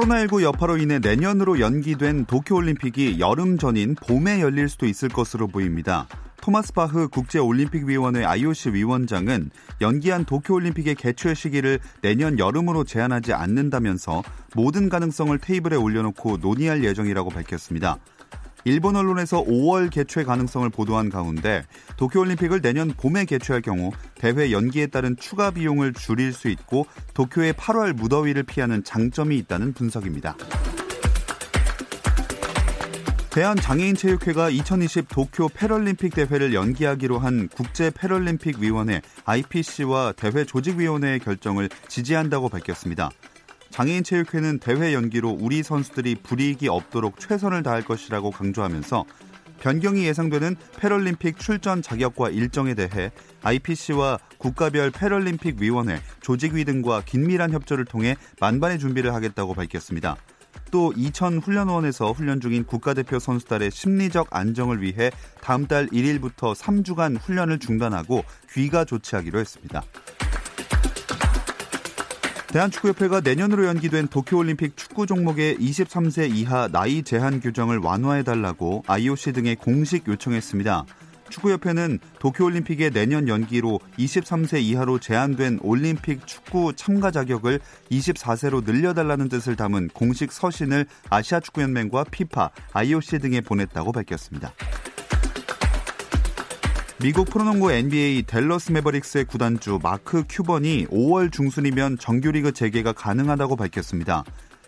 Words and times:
코로나19 0.00 0.42
여파로 0.42 0.78
인해 0.78 0.98
내년으로 0.98 1.60
연기된 1.60 2.24
도쿄올림픽이 2.24 3.20
여름 3.20 3.58
전인 3.58 3.94
봄에 3.94 4.40
열릴 4.40 4.68
수도 4.68 4.86
있을 4.86 5.10
것으로 5.10 5.46
보입니다. 5.46 6.06
토마스 6.40 6.72
바흐 6.72 7.08
국제올림픽위원회 7.08 8.24
IOC 8.24 8.70
위원장은 8.70 9.50
연기한 9.82 10.24
도쿄올림픽의 10.24 10.94
개최 10.94 11.34
시기를 11.34 11.80
내년 12.00 12.38
여름으로 12.38 12.84
제한하지 12.84 13.34
않는다면서 13.34 14.22
모든 14.54 14.88
가능성을 14.88 15.36
테이블에 15.38 15.76
올려놓고 15.76 16.38
논의할 16.38 16.82
예정이라고 16.82 17.28
밝혔습니다. 17.28 17.98
일본 18.64 18.96
언론에서 18.96 19.42
5월 19.44 19.90
개최 19.90 20.24
가능성을 20.24 20.68
보도한 20.70 21.08
가운데 21.08 21.62
도쿄올림픽을 21.96 22.60
내년 22.60 22.88
봄에 22.88 23.24
개최할 23.24 23.62
경우 23.62 23.92
대회 24.14 24.52
연기에 24.52 24.88
따른 24.88 25.16
추가 25.18 25.50
비용을 25.50 25.94
줄일 25.94 26.32
수 26.32 26.48
있고 26.48 26.86
도쿄의 27.14 27.54
8월 27.54 27.92
무더위를 27.94 28.42
피하는 28.42 28.84
장점이 28.84 29.36
있다는 29.38 29.72
분석입니다. 29.72 30.36
대한장애인체육회가 33.30 34.50
2020 34.50 35.08
도쿄 35.08 35.48
패럴림픽 35.48 36.14
대회를 36.14 36.52
연기하기로 36.52 37.20
한 37.20 37.48
국제 37.48 37.90
패럴림픽 37.90 38.58
위원회 38.58 39.02
IPC와 39.24 40.14
대회 40.16 40.44
조직위원회의 40.44 41.20
결정을 41.20 41.68
지지한다고 41.86 42.48
밝혔습니다. 42.48 43.10
장애인 43.80 44.04
체육회는 44.04 44.58
대회 44.58 44.92
연기로 44.92 45.38
우리 45.40 45.62
선수들이 45.62 46.16
불이익이 46.16 46.68
없도록 46.68 47.18
최선을 47.18 47.62
다할 47.62 47.82
것이라고 47.82 48.30
강조하면서 48.30 49.06
변경이 49.58 50.04
예상되는 50.04 50.56
패럴림픽 50.78 51.38
출전 51.38 51.80
자격과 51.80 52.28
일정에 52.28 52.74
대해 52.74 53.10
IPC와 53.40 54.18
국가별 54.36 54.90
패럴림픽 54.90 55.62
위원회, 55.62 55.98
조직위 56.20 56.66
등과 56.66 57.04
긴밀한 57.06 57.52
협조를 57.52 57.86
통해 57.86 58.16
만반의 58.38 58.78
준비를 58.78 59.14
하겠다고 59.14 59.54
밝혔습니다. 59.54 60.16
또 60.70 60.92
이천 60.94 61.38
훈련원에서 61.38 62.12
훈련 62.12 62.38
중인 62.42 62.64
국가대표 62.64 63.18
선수단의 63.18 63.70
심리적 63.70 64.28
안정을 64.36 64.82
위해 64.82 65.10
다음 65.40 65.66
달 65.66 65.86
1일부터 65.86 66.54
3주간 66.54 67.18
훈련을 67.18 67.58
중단하고 67.58 68.24
귀가 68.52 68.84
조치하기로 68.84 69.38
했습니다. 69.38 69.82
대한축구협회가 72.52 73.20
내년으로 73.20 73.66
연기된 73.66 74.08
도쿄올림픽 74.08 74.76
축구 74.76 75.06
종목의 75.06 75.56
23세 75.58 76.34
이하 76.34 76.66
나이 76.66 77.04
제한 77.04 77.40
규정을 77.40 77.78
완화해달라고 77.78 78.82
IOC 78.88 79.32
등에 79.34 79.54
공식 79.54 80.08
요청했습니다. 80.08 80.84
축구협회는 81.28 82.00
도쿄올림픽의 82.18 82.90
내년 82.90 83.28
연기로 83.28 83.78
23세 83.96 84.60
이하로 84.62 84.98
제한된 84.98 85.60
올림픽 85.62 86.26
축구 86.26 86.72
참가 86.74 87.12
자격을 87.12 87.60
24세로 87.92 88.64
늘려달라는 88.64 89.28
뜻을 89.28 89.54
담은 89.54 89.90
공식 89.94 90.32
서신을 90.32 90.86
아시아축구연맹과 91.08 92.06
피파, 92.10 92.50
IOC 92.72 93.20
등에 93.20 93.42
보냈다고 93.42 93.92
밝혔습니다. 93.92 94.52
미국 97.02 97.30
프로농구 97.30 97.72
NBA 97.72 98.24
델러스 98.24 98.72
메버릭스의 98.72 99.24
구단주 99.24 99.78
마크 99.82 100.22
큐번이 100.28 100.88
5월 100.88 101.32
중순이면 101.32 101.96
정규리그 101.96 102.52
재개가 102.52 102.92
가능하다고 102.92 103.56
밝혔습니다. 103.56 104.22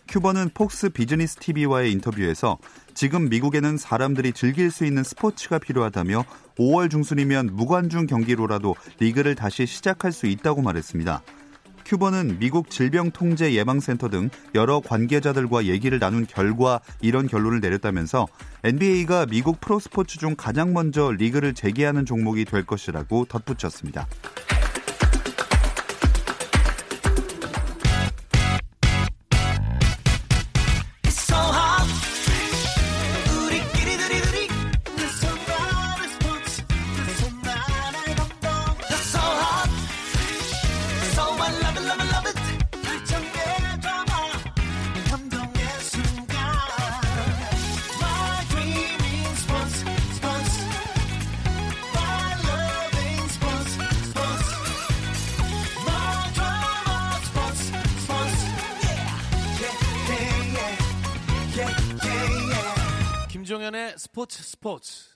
큐번은 0.08 0.48
폭스 0.54 0.88
비즈니스 0.88 1.36
TV와의 1.36 1.92
인터뷰에서 1.92 2.56
지금 2.94 3.28
미국에는 3.28 3.76
사람들이 3.76 4.32
즐길 4.32 4.70
수 4.70 4.86
있는 4.86 5.04
스포츠가 5.04 5.58
필요하다며 5.58 6.24
5월 6.58 6.90
중순이면 6.90 7.50
무관중 7.52 8.06
경기로라도 8.06 8.76
리그를 8.98 9.34
다시 9.34 9.66
시작할 9.66 10.10
수 10.10 10.26
있다고 10.26 10.62
말했습니다. 10.62 11.22
큐버는 11.84 12.38
미국 12.38 12.70
질병통제예방센터 12.70 14.08
등 14.08 14.30
여러 14.54 14.80
관계자들과 14.80 15.66
얘기를 15.66 15.98
나눈 15.98 16.26
결과 16.26 16.80
이런 17.02 17.26
결론을 17.26 17.60
내렸다면서 17.60 18.26
NBA가 18.64 19.26
미국 19.26 19.60
프로스포츠 19.60 20.18
중 20.18 20.36
가장 20.36 20.72
먼저 20.72 21.10
리그를 21.10 21.52
재개하는 21.52 22.06
종목이 22.06 22.44
될 22.44 22.64
것이라고 22.64 23.24
덧붙였습니다. 23.24 24.06
김종현의 63.72 63.94
스포츠 63.96 64.42
스포츠 64.42 65.11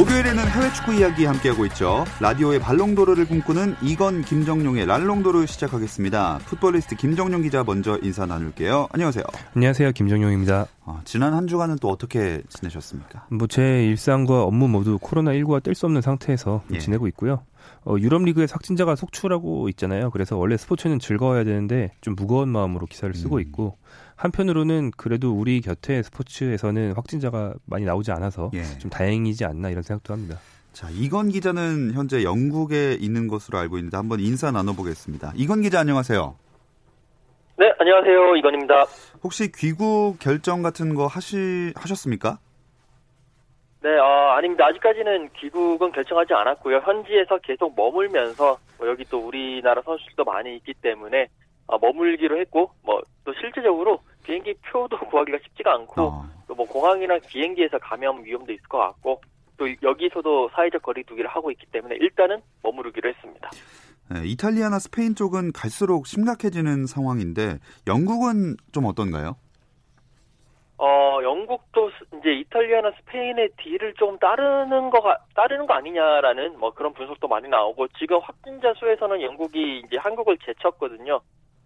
목요일에는 0.00 0.48
해외 0.48 0.72
축구 0.72 0.94
이야기 0.94 1.26
함께하고 1.26 1.66
있죠. 1.66 2.06
라디오의 2.20 2.58
발롱도르를 2.60 3.26
꿈꾸는 3.26 3.74
이건 3.82 4.22
김정용의 4.22 4.86
랄롱도르 4.86 5.44
시작하겠습니다. 5.44 6.38
풋볼리스트 6.46 6.96
김정용 6.96 7.42
기자 7.42 7.62
먼저 7.64 7.98
인사 8.02 8.24
나눌게요. 8.24 8.88
안녕하세요. 8.92 9.24
안녕하세요. 9.54 9.92
김정용입니다. 9.92 10.66
아, 10.86 11.00
지난 11.04 11.34
한 11.34 11.46
주간은 11.46 11.76
또 11.82 11.90
어떻게 11.90 12.40
지내셨습니까? 12.48 13.26
뭐 13.28 13.46
제 13.46 13.84
일상과 13.84 14.42
업무 14.44 14.68
모두 14.68 14.98
코로나19와 14.98 15.62
뗄 15.62 15.74
수 15.74 15.84
없는 15.84 16.00
상태에서 16.00 16.62
예. 16.72 16.78
지내고 16.78 17.06
있고요. 17.08 17.42
어, 17.84 17.96
유럽 17.98 18.22
리그의 18.22 18.48
확진자가 18.50 18.96
속출하고 18.96 19.68
있잖아요. 19.70 20.10
그래서 20.10 20.38
원래 20.38 20.56
스포츠는 20.56 20.98
즐거워야 20.98 21.44
되는데 21.44 21.92
좀 22.00 22.14
무거운 22.16 22.48
마음으로 22.48 22.86
기사를 22.86 23.14
쓰고 23.14 23.36
음. 23.36 23.40
있고 23.42 23.76
한편으로는 24.20 24.90
그래도 24.98 25.32
우리 25.32 25.62
곁에 25.62 26.02
스포츠에서는 26.02 26.92
확진자가 26.92 27.54
많이 27.64 27.86
나오지 27.86 28.12
않아서 28.12 28.50
예. 28.52 28.62
좀 28.78 28.90
다행이지 28.90 29.46
않나 29.46 29.70
이런 29.70 29.82
생각도 29.82 30.12
합니다. 30.12 30.36
자, 30.72 30.88
이건 30.92 31.30
기자는 31.30 31.94
현재 31.94 32.22
영국에 32.22 32.96
있는 33.00 33.28
것으로 33.28 33.58
알고 33.58 33.78
있는데 33.78 33.96
한번 33.96 34.20
인사 34.20 34.50
나눠보겠습니다. 34.50 35.32
이건 35.36 35.62
기자 35.62 35.80
안녕하세요. 35.80 36.36
네, 37.56 37.72
안녕하세요. 37.78 38.36
이건입니다. 38.36 38.84
혹시 39.24 39.50
귀국 39.52 40.16
결정 40.20 40.62
같은 40.62 40.94
거 40.94 41.06
하시, 41.06 41.72
하셨습니까? 41.74 42.38
네, 43.82 43.88
어, 43.98 44.34
아닙니다. 44.36 44.66
아직까지는 44.66 45.30
귀국은 45.38 45.92
결정하지 45.92 46.34
않았고요. 46.34 46.82
현지에서 46.84 47.38
계속 47.38 47.74
머물면서 47.74 48.58
뭐 48.78 48.86
여기 48.86 49.04
또 49.06 49.26
우리나라 49.26 49.80
선수들도 49.80 50.24
많이 50.24 50.56
있기 50.56 50.74
때문에 50.74 51.28
어, 51.66 51.78
머물기로 51.78 52.38
했고 52.38 52.70
뭐 52.82 53.00
또 53.30 53.34
실질적으로 53.40 54.00
비행기 54.30 54.54
표도 54.70 54.96
구하기가 55.10 55.38
쉽지가 55.42 55.74
않고 55.74 56.02
어. 56.02 56.28
또뭐 56.46 56.66
공항이나 56.66 57.18
비행기에서 57.18 57.78
감염 57.78 58.24
위험도 58.24 58.52
있을 58.52 58.62
것 58.68 58.78
같고 58.78 59.20
또 59.56 59.66
여기서도 59.82 60.50
사회적 60.54 60.82
거리두기를 60.82 61.28
하고 61.28 61.50
있기 61.50 61.66
때문에 61.66 61.96
일단은 61.96 62.40
머무르기로 62.62 63.10
했습니다. 63.10 63.50
네, 64.10 64.22
이탈리아나 64.24 64.78
스페인 64.78 65.14
쪽은 65.14 65.52
갈수록 65.52 66.06
심각해지는 66.06 66.86
상황인데 66.86 67.58
영국은 67.86 68.56
좀 68.72 68.86
어떤가요? 68.86 69.36
어, 70.78 71.18
영국도 71.22 71.90
이제 72.18 72.32
이탈리아나 72.32 72.90
스페인의 73.00 73.50
딜을 73.58 73.94
좀 73.94 74.18
따르는 74.18 74.90
거가 74.90 75.18
따르는 75.34 75.66
거 75.66 75.74
아니냐라는 75.74 76.58
뭐 76.58 76.72
그런 76.72 76.94
분석도 76.94 77.28
많이 77.28 77.48
나오고 77.48 77.88
지금 77.98 78.18
확진자 78.22 78.72
수에서는 78.74 79.20
영국이 79.20 79.82
이제 79.84 79.98
한국을 79.98 80.38
제쳤거든요. 80.38 81.20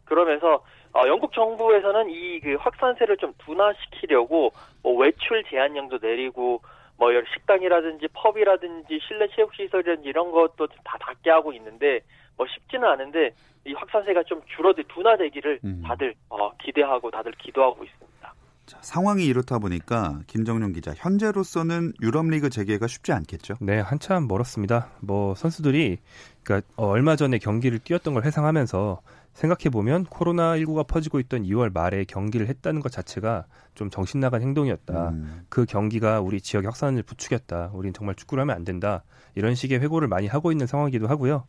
그러면서 0.05 0.63
어, 0.95 1.07
영국 1.09 1.33
정부에서는 1.33 2.11
이 2.11 2.41
그 2.41 2.57
확산세를 2.61 3.17
좀 3.17 3.33
둔화시키려고 3.39 4.53
뭐 4.83 4.97
외출 4.97 5.43
제한령도 5.45 5.99
내리고 6.03 6.61
뭐 6.97 7.09
식당이라든지 7.33 8.09
펍이라든지 8.13 9.01
실내 9.07 9.27
체육 9.35 9.55
시설이라든지 9.55 10.09
이런 10.09 10.31
것도 10.31 10.67
다 10.85 10.99
닫게 11.01 11.31
하고 11.31 11.53
있는데 11.55 12.01
뭐 12.37 12.47
쉽지는 12.47 12.87
않은데 12.87 13.31
이 13.65 13.73
확산세가 13.73 14.25
좀 14.25 14.43
줄어들 14.55 14.85
둔화되기를 14.85 15.61
음. 15.65 15.83
다들 15.87 16.15
어, 16.29 16.53
기대하고 16.59 17.11
다들 17.11 17.33
기도하고 17.33 17.83
있습니다. 17.83 18.35
자, 18.67 18.79
상황이 18.81 19.25
이렇다 19.25 19.59
보니까 19.59 20.21
김정용 20.27 20.73
기자 20.73 20.93
현재로서는 20.95 21.93
유럽 22.03 22.27
리그 22.27 22.51
재개가 22.51 22.87
쉽지 22.87 23.13
않겠죠? 23.13 23.55
네, 23.61 23.79
한참 23.81 24.27
멀었습니다. 24.29 24.89
뭐 25.01 25.35
선수들이 25.35 25.99
그러니까 26.43 26.67
어, 26.77 26.89
얼마 26.89 27.17
전에 27.17 27.39
경기를 27.39 27.79
뛰었던 27.79 28.15
걸 28.15 28.25
회상하면서 28.25 29.01
생각해 29.35 29.71
보면 29.71 30.05
코로나 30.05 30.57
19가 30.57 30.87
퍼지고 30.87 31.21
있던 31.21 31.43
2월 31.43 31.73
말에 31.73 32.05
경기를 32.05 32.49
했다는 32.49 32.81
것 32.81 32.91
자체가 32.91 33.47
좀 33.75 33.91
정신 33.91 34.21
나간 34.21 34.43
행동이었다. 34.43 35.11
음. 35.11 35.45
그 35.49 35.65
경기가 35.67 36.21
우리 36.21 36.41
지역 36.41 36.65
확산을 36.65 37.03
부추겼다. 37.03 37.73
우린 37.75 37.93
정말 37.93 38.15
축구를 38.15 38.43
하면 38.43 38.55
안 38.55 38.65
된다. 38.65 39.03
이런 39.35 39.57
식의 39.57 39.81
회고를 39.81 40.07
많이 40.07 40.29
하고 40.29 40.53
있는 40.53 40.67
상황이기도 40.67 41.09
하고요. 41.09 41.47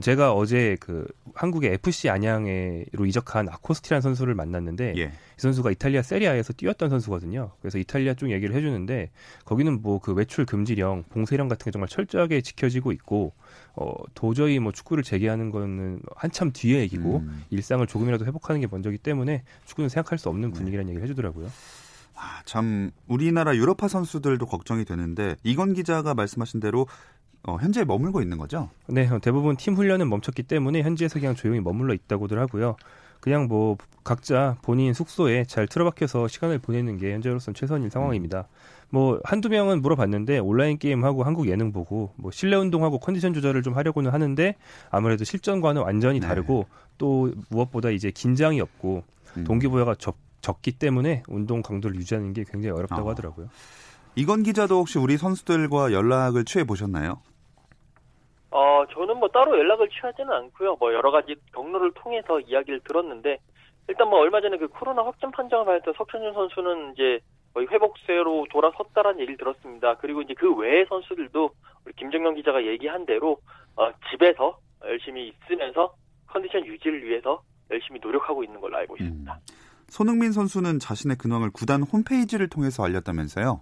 제가 0.00 0.32
어제 0.32 0.76
그 0.80 1.06
한국의 1.34 1.72
FC 1.74 2.08
안양으로 2.08 3.06
이적한 3.06 3.48
아코스티라는 3.48 4.00
선수를 4.00 4.34
만났는데 4.34 4.94
예. 4.96 5.02
이 5.04 5.10
선수가 5.36 5.70
이탈리아 5.70 6.00
세리아에서 6.02 6.54
뛰었던 6.54 6.88
선수거든요. 6.88 7.52
그래서 7.60 7.78
이탈리아 7.78 8.14
쪽 8.14 8.30
얘기를 8.30 8.54
해주는데 8.54 9.10
거기는 9.44 9.80
뭐 9.82 9.98
그 9.98 10.12
외출 10.12 10.44
금지령, 10.44 11.04
봉쇄령 11.10 11.48
같은 11.48 11.64
게 11.64 11.70
정말 11.70 11.88
철저하게 11.88 12.40
지켜지고 12.40 12.92
있고 12.92 13.32
어 13.74 13.94
도저히 14.14 14.58
뭐 14.58 14.72
축구를 14.72 15.02
재개하는 15.02 15.50
거는 15.50 16.00
한참 16.14 16.52
뒤에 16.52 16.80
얘기고 16.80 17.18
음. 17.18 17.44
일상을 17.50 17.86
조금이라도 17.86 18.26
회복하는 18.26 18.60
게 18.60 18.66
먼저기 18.70 18.98
때문에 18.98 19.44
축구는 19.64 19.88
생각할 19.88 20.18
수 20.18 20.28
없는 20.28 20.50
네. 20.50 20.54
분위기라는 20.54 20.90
얘기를 20.90 21.04
해주더라고요. 21.04 21.48
아, 22.14 22.42
참 22.44 22.90
우리나라 23.08 23.56
유럽파 23.56 23.88
선수들도 23.88 24.44
걱정이 24.46 24.84
되는데 24.84 25.36
이건 25.42 25.72
기자가 25.72 26.14
말씀하신 26.14 26.60
대로 26.60 26.86
어, 27.44 27.56
현재 27.56 27.84
머물고 27.84 28.22
있는 28.22 28.38
거죠? 28.38 28.70
네, 28.86 29.08
대부분 29.20 29.56
팀 29.56 29.74
훈련은 29.74 30.08
멈췄기 30.08 30.44
때문에 30.44 30.82
현지에서 30.82 31.18
그냥 31.18 31.34
조용히 31.34 31.60
머물러 31.60 31.94
있다고들 31.94 32.38
하고요. 32.38 32.76
그냥 33.20 33.46
뭐 33.48 33.76
각자 34.04 34.56
본인 34.62 34.94
숙소에 34.94 35.44
잘 35.44 35.66
틀어박혀서 35.66 36.28
시간을 36.28 36.58
보내는 36.58 36.98
게 36.98 37.12
현재로서는 37.12 37.54
최선인 37.54 37.88
상황입니다. 37.88 38.48
뭐 38.92 39.18
한두 39.24 39.48
명은 39.48 39.80
물어봤는데 39.80 40.38
온라인 40.38 40.76
게임하고 40.78 41.24
한국 41.24 41.48
예능 41.48 41.72
보고 41.72 42.12
뭐 42.16 42.30
실내 42.30 42.56
운동하고 42.56 42.98
컨디션 42.98 43.32
조절을 43.32 43.62
좀 43.62 43.74
하려고는 43.74 44.12
하는데 44.12 44.54
아무래도 44.90 45.24
실전과는 45.24 45.80
완전히 45.80 46.20
네. 46.20 46.26
다르고 46.26 46.66
네. 46.68 46.76
또 46.98 47.30
무엇보다 47.50 47.88
이제 47.88 48.10
긴장이 48.10 48.60
없고 48.60 49.02
음. 49.38 49.44
동기부여가 49.44 49.94
적, 49.94 50.16
적기 50.42 50.72
때문에 50.72 51.22
운동 51.26 51.62
강도를 51.62 51.96
유지하는 51.96 52.34
게 52.34 52.44
굉장히 52.46 52.76
어렵다고 52.76 53.08
어. 53.08 53.10
하더라고요. 53.12 53.48
이건 54.14 54.42
기자도 54.42 54.80
혹시 54.80 54.98
우리 54.98 55.16
선수들과 55.16 55.92
연락을 55.92 56.44
취해 56.44 56.64
보셨나요? 56.64 57.22
어, 58.50 58.84
저는 58.92 59.16
뭐 59.16 59.28
따로 59.28 59.58
연락을 59.58 59.88
취하지는 59.88 60.30
않고요. 60.30 60.76
뭐 60.78 60.92
여러 60.92 61.10
가지 61.10 61.34
경로를 61.54 61.92
통해서 61.94 62.38
이야기를 62.40 62.80
들었는데 62.80 63.38
일단 63.88 64.10
뭐 64.10 64.20
얼마 64.20 64.42
전에 64.42 64.58
그 64.58 64.68
코로나 64.68 65.02
확진 65.02 65.30
판정을 65.30 65.64
받았던 65.64 65.94
석천준 65.96 66.34
선수는 66.34 66.92
이제 66.92 67.20
거의 67.54 67.66
회복세로 67.68 68.46
돌아섰다라는 68.50 69.20
얘기를 69.20 69.36
들었습니다. 69.36 69.96
그리고 69.96 70.22
이제 70.22 70.34
그 70.34 70.54
외의 70.54 70.86
선수들도 70.88 71.50
우리 71.84 71.92
김정영 71.94 72.34
기자가 72.34 72.64
얘기한 72.64 73.06
대로 73.06 73.38
어, 73.76 73.90
집에서 74.10 74.58
열심히 74.84 75.28
있으면서 75.28 75.94
컨디션 76.26 76.64
유지를 76.66 77.04
위해서 77.04 77.42
열심히 77.70 78.00
노력하고 78.02 78.42
있는 78.44 78.60
걸로 78.60 78.76
알고 78.78 78.96
있습니다. 78.96 79.32
음. 79.32 79.38
손흥민 79.88 80.32
선수는 80.32 80.78
자신의 80.78 81.18
근황을 81.18 81.50
구단 81.52 81.82
홈페이지를 81.82 82.48
통해서 82.48 82.82
알렸다면서요? 82.84 83.60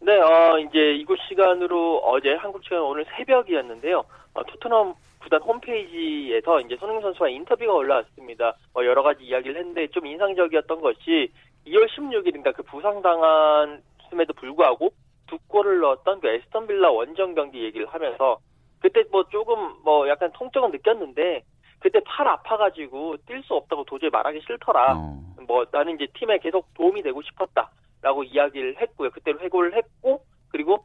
네, 0.00 0.12
어, 0.20 0.58
이제 0.58 0.94
이곳 0.94 1.18
시간으로 1.28 1.98
어제 2.04 2.34
한국 2.34 2.62
시간 2.62 2.82
오늘 2.82 3.04
새벽이었는데요. 3.16 4.04
어, 4.34 4.44
토트넘 4.44 4.94
구단 5.20 5.40
홈페이지에서 5.40 6.60
이제 6.60 6.76
손흥민 6.76 7.02
선수와 7.02 7.30
인터뷰가 7.30 7.72
올라왔습니다. 7.72 8.54
어, 8.74 8.84
여러 8.84 9.02
가지 9.02 9.24
이야기를 9.24 9.56
했는데 9.56 9.88
좀 9.88 10.06
인상적이었던 10.06 10.80
것이 10.80 11.32
2월 11.66 11.88
16일인가 11.88 12.54
그 12.54 12.62
부상당한 12.62 13.82
음에도 14.12 14.32
불구하고 14.34 14.90
두 15.26 15.38
골을 15.48 15.80
넣었던 15.80 16.20
그 16.20 16.28
에스턴 16.28 16.66
빌라 16.66 16.90
원정 16.90 17.34
경기 17.34 17.64
얘기를 17.64 17.86
하면서 17.86 18.38
그때 18.80 19.02
뭐 19.10 19.24
조금 19.30 19.82
뭐 19.82 20.08
약간 20.08 20.30
통증은 20.32 20.70
느꼈는데 20.70 21.42
그때 21.80 22.00
팔 22.04 22.28
아파가지고 22.28 23.16
뛸 23.26 23.42
수 23.44 23.54
없다고 23.54 23.84
도저히 23.84 24.10
말하기 24.10 24.40
싫더라. 24.46 24.96
어. 24.96 25.24
뭐 25.46 25.66
나는 25.70 25.94
이제 25.94 26.06
팀에 26.14 26.38
계속 26.38 26.72
도움이 26.74 27.02
되고 27.02 27.20
싶었다. 27.22 27.70
라고 28.04 28.22
이야기를 28.22 28.80
했고요. 28.80 29.10
그때로 29.10 29.40
해고를 29.40 29.74
했고, 29.74 30.22
그리고 30.50 30.84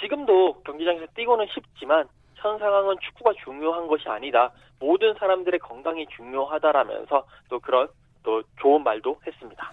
지금도 0.00 0.62
경기장에서 0.64 1.06
뛰고는 1.14 1.46
싶지만, 1.52 2.08
현 2.36 2.58
상황은 2.58 2.96
축구가 3.00 3.32
중요한 3.44 3.86
것이 3.86 4.08
아니다. 4.08 4.50
모든 4.80 5.14
사람들의 5.14 5.60
건강이 5.60 6.06
중요하다라면서 6.16 7.26
또 7.50 7.60
그런 7.60 7.88
또 8.22 8.42
좋은 8.60 8.82
말도 8.82 9.20
했습니다. 9.26 9.72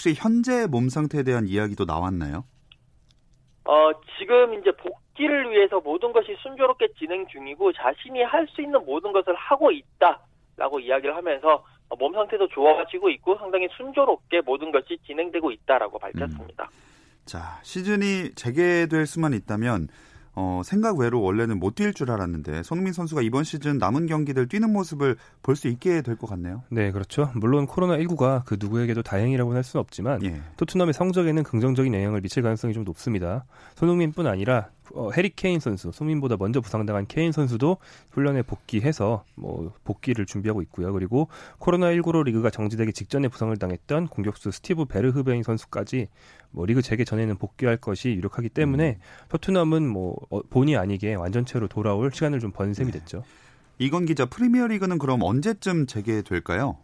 혹시 0.00 0.14
현재 0.16 0.66
몸 0.66 0.88
상태에 0.88 1.22
대한 1.22 1.46
이야기도 1.46 1.84
나왔나요? 1.84 2.44
어, 3.66 3.92
지금 4.18 4.58
이제 4.58 4.72
복귀를 4.72 5.50
위해서 5.50 5.78
모든 5.78 6.10
것이 6.14 6.34
순조롭게 6.42 6.88
진행 6.98 7.26
중이고 7.26 7.70
자신이 7.74 8.22
할 8.22 8.48
수 8.48 8.62
있는 8.62 8.82
모든 8.86 9.12
것을 9.12 9.34
하고 9.34 9.70
있다라고 9.70 10.80
이야기를 10.80 11.14
하면서 11.14 11.62
어, 11.90 11.96
몸 11.96 12.14
상태도 12.14 12.48
좋아지고 12.48 13.10
있고 13.10 13.36
상당히 13.36 13.68
순조롭게 13.76 14.40
모든 14.40 14.72
것이 14.72 14.96
진행되고 15.06 15.50
있다라고 15.50 15.98
밝혔습니다. 15.98 16.64
음. 16.64 17.26
자, 17.26 17.60
시즌이 17.62 18.34
재개될 18.34 19.04
수만 19.04 19.34
있다면 19.34 19.88
어, 20.34 20.62
생각 20.64 20.96
외로 20.98 21.20
원래는 21.22 21.58
못 21.58 21.74
뛸 21.74 21.94
줄 21.94 22.10
알았는데 22.10 22.62
손흥민 22.62 22.92
선수가 22.92 23.22
이번 23.22 23.44
시즌 23.44 23.78
남은 23.78 24.06
경기들 24.06 24.48
뛰는 24.48 24.72
모습을 24.72 25.16
볼 25.42 25.56
수 25.56 25.68
있게 25.68 26.02
될 26.02 26.16
것 26.16 26.28
같네요. 26.28 26.62
네, 26.70 26.90
그렇죠. 26.92 27.30
물론 27.34 27.66
코로나19가 27.66 28.44
그 28.44 28.56
누구에게도 28.58 29.02
다행이라고는 29.02 29.56
할 29.56 29.64
수는 29.64 29.80
없지만 29.80 30.22
예. 30.24 30.40
토트넘의 30.56 30.94
성적에는 30.94 31.42
긍정적인 31.42 31.92
영향을 31.94 32.20
미칠 32.20 32.42
가능성이 32.42 32.74
좀 32.74 32.84
높습니다. 32.84 33.44
손흥민뿐 33.76 34.26
아니라 34.26 34.68
어, 34.94 35.10
해리 35.16 35.30
케인 35.30 35.60
선수, 35.60 35.90
손민보다 35.92 36.36
먼저 36.38 36.60
부상당한 36.60 37.06
케인 37.06 37.32
선수도 37.32 37.78
훈련에 38.12 38.42
복귀해서 38.42 39.24
뭐 39.34 39.72
복귀를 39.84 40.26
준비하고 40.26 40.62
있고요. 40.62 40.92
그리고 40.92 41.28
코로나19로 41.58 42.24
리그가 42.24 42.50
정지되기 42.50 42.92
직전에 42.92 43.28
부상을 43.28 43.56
당했던 43.56 44.08
공격수 44.08 44.50
스티브 44.50 44.84
베르흐베인 44.86 45.42
선수까지 45.42 46.08
뭐 46.50 46.66
리그 46.66 46.82
재개 46.82 47.04
전에는 47.04 47.36
복귀할 47.36 47.76
것이 47.76 48.10
유력하기 48.10 48.50
때문에 48.50 48.98
음. 49.00 49.28
토트넘은 49.28 49.88
뭐 49.88 50.16
어, 50.30 50.42
본의 50.42 50.76
아니게 50.76 51.14
완전체로 51.14 51.68
돌아올 51.68 52.10
시간을 52.12 52.38
좀 52.38 52.50
번 52.52 52.74
셈이 52.74 52.90
네. 52.90 52.98
됐죠. 52.98 53.22
이건 53.78 54.04
기자 54.04 54.26
프리미어리그는 54.26 54.98
그럼 54.98 55.22
언제쯤 55.22 55.86
재개될까요? 55.86 56.76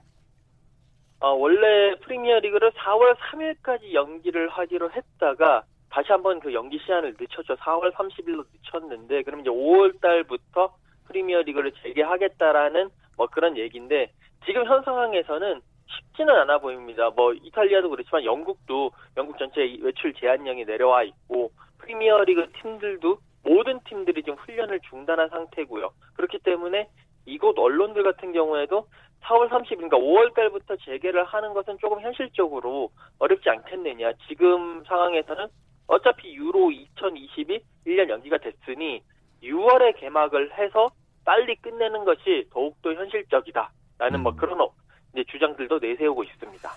어, 1.20 1.28
원래 1.32 1.94
프리미어리그를 2.04 2.70
4월 2.72 3.16
3일까지 3.16 3.92
연기를 3.92 4.48
하기로 4.48 4.90
했다가 4.92 5.64
다시 5.90 6.12
한번 6.12 6.40
그 6.40 6.52
연기 6.52 6.78
시한을 6.78 7.16
늦췄죠. 7.18 7.56
4월 7.56 7.92
30일로 7.92 8.44
늦췄는데 8.52 9.22
그럼 9.22 9.40
이제 9.40 9.50
5월 9.50 10.00
달부터 10.00 10.74
프리미어 11.06 11.42
리그를 11.42 11.72
재개하겠다라는 11.82 12.90
뭐 13.16 13.26
그런 13.28 13.56
얘기인데 13.56 14.10
지금 14.44 14.64
현 14.66 14.82
상황에서는 14.82 15.60
쉽지는 15.86 16.34
않아 16.34 16.58
보입니다. 16.58 17.10
뭐 17.10 17.32
이탈리아도 17.32 17.88
그렇지만 17.90 18.24
영국도 18.24 18.90
영국 19.16 19.38
전체 19.38 19.60
외출 19.80 20.12
제한령이 20.14 20.64
내려와 20.64 21.04
있고 21.04 21.52
프리미어 21.78 22.24
리그 22.24 22.50
팀들도 22.60 23.18
모든 23.44 23.78
팀들이 23.84 24.22
지금 24.22 24.36
훈련을 24.38 24.80
중단한 24.90 25.28
상태고요. 25.28 25.90
그렇기 26.14 26.38
때문에 26.40 26.88
이곳 27.26 27.58
언론들 27.58 28.02
같은 28.02 28.32
경우에도 28.32 28.86
4월 29.22 29.48
30일, 29.48 29.88
그러니까 29.88 29.98
5월 29.98 30.34
달부터 30.34 30.76
재개를 30.76 31.24
하는 31.24 31.52
것은 31.54 31.78
조금 31.78 32.00
현실적으로 32.00 32.90
어렵지 33.18 33.48
않겠느냐. 33.48 34.12
지금 34.28 34.84
상황에서는 34.84 35.46
어차피 35.86 36.34
유로 36.34 36.70
2022 36.70 37.60
1년 37.86 38.08
연기가 38.08 38.38
됐으니 38.38 39.02
6월에 39.42 39.98
개막을 40.00 40.52
해서 40.58 40.90
빨리 41.24 41.56
끝내는 41.56 42.04
것이 42.04 42.48
더욱더 42.50 42.92
현실적이다라는 42.94 43.70
뭐 43.98 44.16
음. 44.18 44.22
뭐 44.22 44.36
그런 44.36 44.68
이제 45.12 45.24
주장들도 45.30 45.78
내세우고 45.78 46.24
있습니다. 46.24 46.70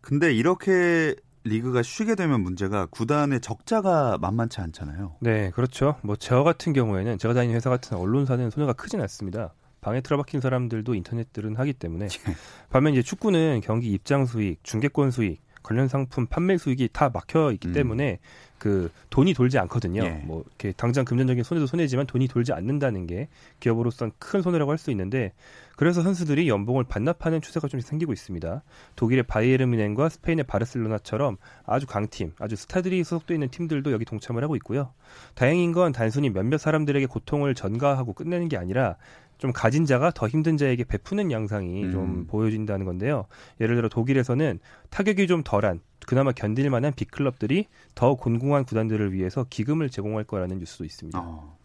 근데 0.00 0.32
이렇게 0.32 1.14
리그가 1.44 1.82
쉬게 1.82 2.14
되면 2.14 2.40
문제가 2.40 2.86
구단의 2.86 3.40
적자가 3.40 4.18
만만치 4.20 4.60
않잖아요. 4.60 5.16
네, 5.20 5.50
그렇죠. 5.50 5.96
뭐 6.02 6.16
저 6.18 6.42
같은 6.42 6.72
경우에는 6.72 7.18
제가 7.18 7.34
다니는 7.34 7.54
회사 7.54 7.68
같은 7.70 7.96
언론사는 7.98 8.50
손해가 8.50 8.72
크진 8.72 9.00
않습니다. 9.02 9.52
방에 9.82 10.00
틀어박힌 10.00 10.40
사람들도 10.40 10.94
인터넷들은 10.94 11.56
하기 11.56 11.74
때문에 11.74 12.06
예. 12.06 12.34
반면 12.70 12.94
이제 12.94 13.02
축구는 13.02 13.60
경기 13.62 13.92
입장 13.92 14.24
수익, 14.24 14.64
중계권 14.64 15.10
수익, 15.10 15.42
관련 15.62 15.88
상품 15.88 16.26
판매 16.26 16.56
수익이 16.56 16.88
다 16.92 17.10
막혀 17.12 17.52
있기 17.52 17.68
음. 17.68 17.72
때문에 17.74 18.18
그 18.58 18.90
돈이 19.10 19.34
돌지 19.34 19.58
않거든요. 19.58 20.02
예. 20.04 20.22
뭐 20.24 20.42
이렇게 20.46 20.72
당장 20.72 21.04
금전적인 21.04 21.44
손해도 21.44 21.66
손해지만 21.66 22.06
돈이 22.06 22.28
돌지 22.28 22.52
않는다는 22.52 23.06
게 23.06 23.28
기업으로선 23.60 24.12
큰 24.18 24.42
손해라고 24.42 24.70
할 24.70 24.78
수 24.78 24.90
있는데 24.90 25.32
그래서 25.76 26.02
선수들이 26.02 26.48
연봉을 26.48 26.84
반납하는 26.84 27.40
추세가 27.40 27.68
좀 27.68 27.80
생기고 27.80 28.12
있습니다. 28.12 28.62
독일의 28.96 29.24
바이에른 29.24 29.70
뮌헨과 29.70 30.08
스페인의 30.08 30.44
바르셀로나처럼 30.44 31.36
아주 31.64 31.86
강팀, 31.86 32.32
아주 32.38 32.54
스타들이 32.56 33.02
소속돼 33.02 33.34
있는 33.34 33.48
팀들도 33.48 33.90
여기 33.92 34.04
동참을 34.04 34.42
하고 34.42 34.56
있고요. 34.56 34.92
다행인 35.34 35.72
건 35.72 35.92
단순히 35.92 36.30
몇몇 36.30 36.58
사람들에게 36.58 37.06
고통을 37.06 37.54
전가하고 37.54 38.12
끝내는 38.12 38.48
게 38.48 38.56
아니라 38.56 38.96
좀 39.38 39.52
가진 39.52 39.84
자가 39.84 40.10
더 40.10 40.28
힘든 40.28 40.56
자에게 40.56 40.84
베푸는 40.84 41.30
양상이 41.30 41.84
음. 41.84 41.90
좀 41.92 42.26
보여진다는 42.26 42.86
건데요. 42.86 43.26
예를 43.60 43.76
들어 43.76 43.88
독일에서는 43.88 44.58
타격이 44.90 45.26
좀 45.26 45.42
덜한 45.44 45.80
그나마 46.06 46.32
견딜 46.32 46.70
만한 46.70 46.92
빅클럽들이 46.94 47.66
더 47.94 48.14
곤궁한 48.14 48.64
구단들을 48.64 49.12
위해서 49.12 49.44
기금을 49.48 49.90
제공할 49.90 50.24
거라는 50.24 50.58
뉴스도 50.58 50.84
있습니다. 50.84 51.18
어, 51.18 51.56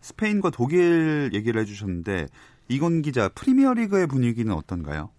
스페인과 0.00 0.50
독일 0.50 1.30
얘기를 1.32 1.60
해주셨는데 1.60 2.26
이건 2.68 3.02
기자 3.02 3.28
프리미어리그의 3.28 4.06
분위기는 4.06 4.52
어떤가요? 4.52 5.10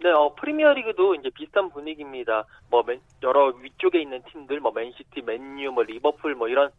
네, 0.00 0.10
어, 0.10 0.34
프리미어리그도 0.34 1.14
이제 1.14 1.30
비슷한 1.34 1.70
분위기입니다. 1.70 2.44
뭐 2.68 2.82
맨, 2.82 3.00
여러 3.22 3.46
위쪽에 3.46 4.02
있는 4.02 4.22
팀들, 4.30 4.60
뭐 4.60 4.70
맨시티, 4.72 5.22
맨유, 5.22 5.72
뭐 5.72 5.82
리버풀, 5.82 6.34
뭐 6.34 6.48
이런 6.48 6.70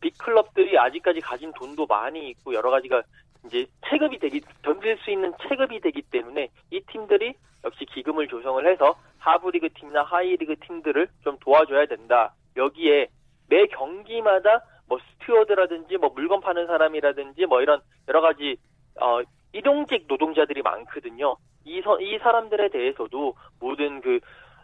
빅클럽들이 0.00 0.78
아직까지 0.78 1.20
가진 1.20 1.52
돈도 1.52 1.86
많이 1.86 2.30
있고 2.30 2.54
여러 2.54 2.70
가지가 2.70 3.02
이제 3.46 3.66
체급이 3.88 4.18
되기 4.18 4.40
던질 4.62 4.98
수 4.98 5.10
있는 5.10 5.32
체급이 5.48 5.80
되기 5.80 6.02
때문에 6.02 6.48
이 6.70 6.80
팀들이 6.80 7.34
역시 7.64 7.84
기금을 7.86 8.28
조성을 8.28 8.66
해서 8.66 8.96
하부리그 9.18 9.72
팀이나 9.74 10.02
하위리그 10.02 10.56
팀들을 10.60 11.08
좀 11.22 11.36
도와줘야 11.40 11.86
된다. 11.86 12.34
여기에 12.56 13.08
매 13.48 13.66
경기마다 13.66 14.64
뭐 14.88 14.98
스튜어드라든지 14.98 15.96
뭐 15.96 16.10
물건 16.14 16.40
파는 16.40 16.66
사람이라든지 16.66 17.46
뭐 17.46 17.62
이런 17.62 17.80
여러 18.08 18.20
가지 18.20 18.56
어 19.00 19.20
일용직 19.52 20.06
노동자들이 20.08 20.62
많거든요. 20.62 21.36
이, 21.64 21.80
서, 21.82 22.00
이 22.00 22.18
사람들에 22.18 22.70
대해서도 22.70 23.34
모든 23.60 24.00
그 24.00 24.18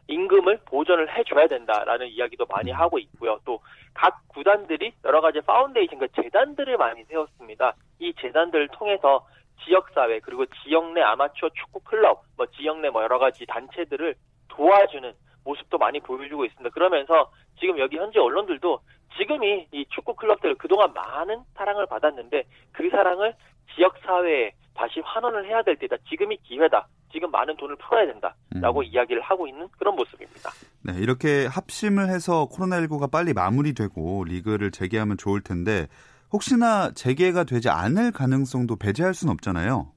임금을 0.09 0.61
보전을 0.65 1.17
해줘야 1.17 1.47
된다라는 1.47 2.09
이야기도 2.09 2.47
많이 2.47 2.71
하고 2.71 2.99
있고요. 2.99 3.38
또 3.45 3.61
각 3.95 4.29
구단들이 4.29 4.93
여러 5.05 5.21
가지 5.21 5.41
파운데이션, 5.41 5.99
그 5.99 6.07
재단들을 6.12 6.77
많이 6.77 7.03
세웠습니다. 7.05 7.75
이 7.99 8.15
재단들을 8.15 8.69
통해서 8.69 9.27
지역사회 9.65 10.21
그리고 10.21 10.47
지역 10.62 10.93
내 10.93 11.00
아마추어 11.03 11.49
축구 11.50 11.81
클럽, 11.81 12.23
뭐 12.37 12.47
지역 12.47 12.79
내 12.79 12.91
뭐 12.91 13.03
여러 13.03 13.19
가지 13.19 13.45
단체들을 13.47 14.15
도와주는 14.49 15.12
모습도 15.45 15.79
많이 15.79 15.99
보여주고 15.99 16.45
있습니다. 16.45 16.71
그러면서 16.73 17.33
지금 17.59 17.79
여기 17.81 17.97
현지 17.97 18.21
언론들도 18.21 18.79
지금이 19.17 19.67
이 19.73 19.85
축구 19.88 20.15
클럽들 20.15 20.55
그동안 20.55 20.93
많은 20.93 21.41
사랑을 21.55 21.87
받았는데 21.87 22.45
그 22.71 22.88
사랑을 22.91 23.35
지역 23.79 23.95
사회에 24.05 24.51
다시 24.75 25.01
환원을 25.01 25.47
해야 25.47 25.63
될 25.63 25.77
때다. 25.77 25.97
지금이 26.09 26.37
기회다. 26.43 26.87
지금 27.13 27.31
많은 27.31 27.57
돈을 27.57 27.77
풀어야 27.77 28.07
된다라고 28.07 28.81
음. 28.81 28.85
이야기를 28.85 29.23
하고 29.23 29.47
있는 29.47 29.67
그런 29.79 29.95
모습입니다. 29.97 30.51
네, 30.85 30.93
이렇게 31.01 31.47
합심을 31.47 32.09
해서 32.09 32.47
코로나19가 32.51 33.11
빨리 33.11 33.33
마무리되고 33.33 34.25
리그를 34.25 34.71
재개하면 34.71 35.17
좋을 35.17 35.41
텐데 35.41 35.87
혹시나 36.33 36.91
재개가 36.93 37.45
되지 37.45 37.71
않을 37.71 38.13
가능성도 38.13 38.77
배제할 38.77 39.15
수는 39.15 39.33
없잖아요. 39.33 39.91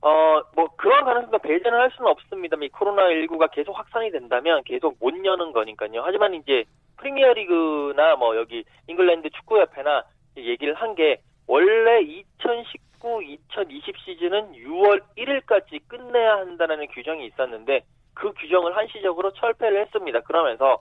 어, 0.00 0.42
뭐 0.56 0.68
그런 0.76 1.04
가능성도 1.04 1.38
배제는 1.38 1.78
할 1.78 1.90
수는 1.96 2.10
없습니다. 2.10 2.56
이 2.60 2.68
코로나19가 2.70 3.50
계속 3.52 3.78
확산이 3.78 4.10
된다면 4.10 4.62
계속 4.64 4.96
못 5.00 5.14
여는 5.24 5.52
거니까요. 5.52 6.02
하지만 6.04 6.34
이제 6.34 6.64
프리미어리그나 6.96 8.16
뭐 8.16 8.36
여기 8.36 8.64
잉글랜드 8.88 9.30
축구협회나 9.30 10.04
얘기를 10.38 10.74
한 10.74 10.94
게 10.94 11.20
원래 11.46 12.00
2019 12.02 13.22
2020 13.22 13.98
시즌은 13.98 14.52
6월 14.52 15.02
1일까지 15.16 15.80
끝내야 15.88 16.38
한다는 16.38 16.86
규정이 16.88 17.26
있었는데 17.26 17.84
그 18.14 18.32
규정을 18.32 18.76
한시적으로 18.76 19.32
철폐를 19.32 19.82
했습니다. 19.82 20.20
그러면서 20.20 20.80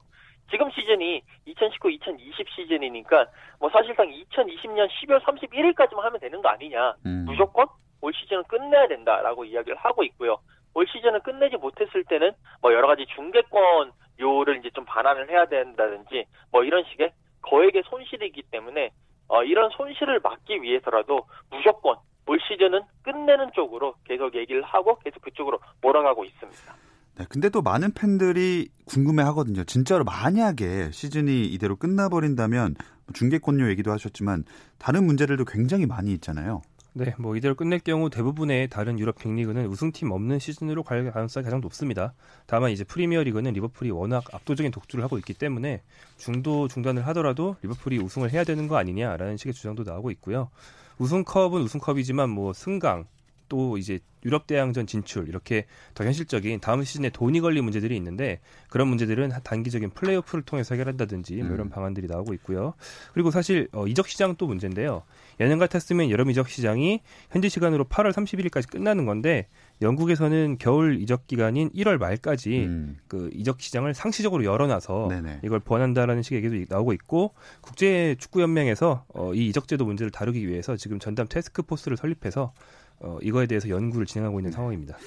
지금 0.51 0.69
시즌이 0.71 1.21
2019-2020 1.47 2.47
시즌이니까 2.55 3.25
뭐 3.59 3.69
사실상 3.69 4.07
2020년 4.07 4.87
12월 4.89 5.19
31일까지만 5.21 6.01
하면 6.01 6.19
되는 6.19 6.41
거 6.41 6.49
아니냐. 6.49 6.93
음. 7.05 7.25
무조건 7.25 7.67
올 8.01 8.13
시즌은 8.13 8.43
끝내야 8.43 8.87
된다라고 8.87 9.45
이야기를 9.45 9.77
하고 9.77 10.03
있고요. 10.03 10.37
올 10.75 10.85
시즌은 10.87 11.21
끝내지 11.21 11.57
못했을 11.57 12.03
때는 12.03 12.31
뭐 12.61 12.73
여러 12.73 12.87
가지 12.87 13.05
중계권 13.15 13.91
요를 14.19 14.57
이제 14.57 14.69
좀 14.71 14.85
반환을 14.85 15.29
해야 15.29 15.45
된다든지 15.45 16.25
뭐 16.51 16.63
이런 16.63 16.83
식의 16.91 17.11
거액의 17.41 17.83
손실이기 17.85 18.43
때문에 18.51 18.91
어, 19.27 19.43
이런 19.43 19.69
손실을 19.71 20.19
막기 20.21 20.61
위해서라도 20.61 21.25
무조건 21.49 21.97
올 22.25 22.39
시즌은 22.47 22.81
끝내는 23.03 23.51
쪽으로 23.53 23.95
계속 24.05 24.35
얘기를 24.35 24.61
하고 24.63 24.97
계속 24.99 25.21
그쪽으로 25.21 25.59
몰아가고 25.81 26.23
있습니다. 26.25 26.75
네, 27.15 27.25
근데 27.29 27.49
또 27.49 27.61
많은 27.61 27.93
팬들이 27.93 28.69
궁금해 28.85 29.23
하거든요. 29.23 29.63
진짜로 29.65 30.03
만약에 30.03 30.91
시즌이 30.91 31.45
이대로 31.45 31.75
끝나버린다면 31.75 32.75
중계권료 33.13 33.69
얘기도 33.69 33.91
하셨지만 33.91 34.45
다른 34.79 35.05
문제들도 35.05 35.45
굉장히 35.45 35.85
많이 35.85 36.11
있잖아요. 36.13 36.61
네, 36.95 37.15
뭐 37.17 37.35
이대로 37.35 37.55
끝낼 37.55 37.79
경우 37.79 38.11
대부분의 38.11 38.69
다른 38.69 38.99
유럽 38.99 39.17
빅리그는 39.17 39.65
우승팀 39.65 40.11
없는 40.11 40.37
시즌으로 40.37 40.83
갈 40.83 41.11
가능성이 41.11 41.43
가장 41.43 41.59
높습니다. 41.59 42.13
다만 42.45 42.69
이제 42.69 42.83
프리미어 42.83 43.23
리그는 43.23 43.53
리버풀이 43.53 43.89
워낙 43.89 44.23
압도적인 44.31 44.71
독주를 44.71 45.03
하고 45.03 45.17
있기 45.17 45.33
때문에 45.33 45.81
중도 46.17 46.67
중단을 46.67 47.07
하더라도 47.07 47.55
리버풀이 47.63 47.97
우승을 47.97 48.31
해야 48.31 48.43
되는 48.43 48.67
거 48.67 48.77
아니냐라는 48.77 49.37
식의 49.37 49.53
주장도 49.53 49.83
나오고 49.83 50.11
있고요. 50.11 50.51
우승컵은 50.99 51.63
우승컵이지만 51.63 52.29
뭐 52.29 52.53
승강 52.53 53.05
또 53.49 53.77
이제 53.79 53.99
유럽 54.23 54.47
대항전 54.47 54.85
진출 54.85 55.27
이렇게 55.27 55.65
더 55.95 56.03
현실적인 56.05 56.59
다음 56.59 56.83
시즌에 56.83 57.09
돈이 57.09 57.41
걸린 57.41 57.63
문제들이 57.63 57.95
있는데 57.97 58.39
그런 58.69 58.87
문제들은 58.87 59.31
단기적인 59.43 59.91
플레이오프를 59.91 60.43
통해서 60.43 60.75
해결한다든지 60.75 61.35
뭐 61.37 61.53
이런 61.53 61.67
음. 61.67 61.69
방안들이 61.69 62.07
나오고 62.07 62.33
있고요. 62.35 62.73
그리고 63.13 63.31
사실 63.31 63.67
어, 63.73 63.87
이적 63.87 64.07
시장 64.07 64.35
또 64.37 64.47
문제인데요. 64.47 65.03
예년 65.39 65.59
같았으면 65.59 66.09
여름 66.09 66.29
이적 66.29 66.49
시장이 66.49 67.01
현지 67.31 67.49
시간으로 67.49 67.85
8월 67.85 68.11
31일까지 68.11 68.69
끝나는 68.69 69.05
건데 69.05 69.47
영국에서는 69.81 70.57
겨울 70.59 71.01
이적 71.01 71.27
기간인 71.27 71.69
1월 71.71 71.97
말까지 71.97 72.65
음. 72.65 72.97
그 73.07 73.29
이적 73.33 73.61
시장을 73.61 73.93
상시적으로 73.93 74.43
열어놔서 74.45 75.07
네네. 75.09 75.39
이걸 75.43 75.59
보완한다라는 75.59 76.21
식의 76.21 76.43
얘기도 76.43 76.73
나오고 76.73 76.93
있고 76.93 77.33
국제 77.61 78.15
축구 78.19 78.41
연맹에서 78.41 79.05
어, 79.13 79.33
이 79.33 79.47
이적 79.47 79.67
제도 79.67 79.85
문제를 79.85 80.11
다루기 80.11 80.47
위해서 80.47 80.75
지금 80.75 80.99
전담 80.99 81.27
테스크 81.27 81.61
포스를 81.63 81.97
설립해서 81.97 82.53
어, 82.99 83.17
이거에 83.21 83.47
대해서 83.47 83.69
연구를 83.69 84.05
진행하고 84.05 84.39
있는 84.39 84.51
네. 84.51 84.55
상황입니다. 84.55 84.97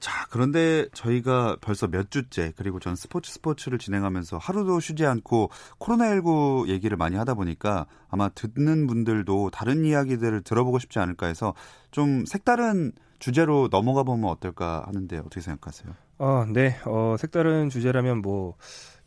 자, 0.00 0.26
그런데 0.30 0.88
저희가 0.94 1.58
벌써 1.60 1.86
몇 1.86 2.10
주째 2.10 2.54
그리고 2.56 2.80
전 2.80 2.96
스포츠 2.96 3.30
스포츠를 3.32 3.78
진행하면서 3.78 4.38
하루도 4.38 4.80
쉬지 4.80 5.04
않고 5.04 5.50
코로나19 5.78 6.68
얘기를 6.68 6.96
많이 6.96 7.16
하다 7.16 7.34
보니까 7.34 7.86
아마 8.08 8.30
듣는 8.30 8.86
분들도 8.86 9.50
다른 9.50 9.84
이야기들을 9.84 10.40
들어보고 10.42 10.78
싶지 10.78 10.98
않을까 10.98 11.26
해서 11.26 11.54
좀 11.90 12.24
색다른 12.26 12.92
주제로 13.18 13.68
넘어가 13.70 14.02
보면 14.02 14.30
어떨까 14.30 14.84
하는데 14.86 15.18
어떻게 15.18 15.40
생각하세요? 15.40 15.92
어, 16.18 16.44
네. 16.52 16.76
어, 16.86 17.16
색다른 17.18 17.68
주제라면 17.70 18.22
뭐 18.22 18.56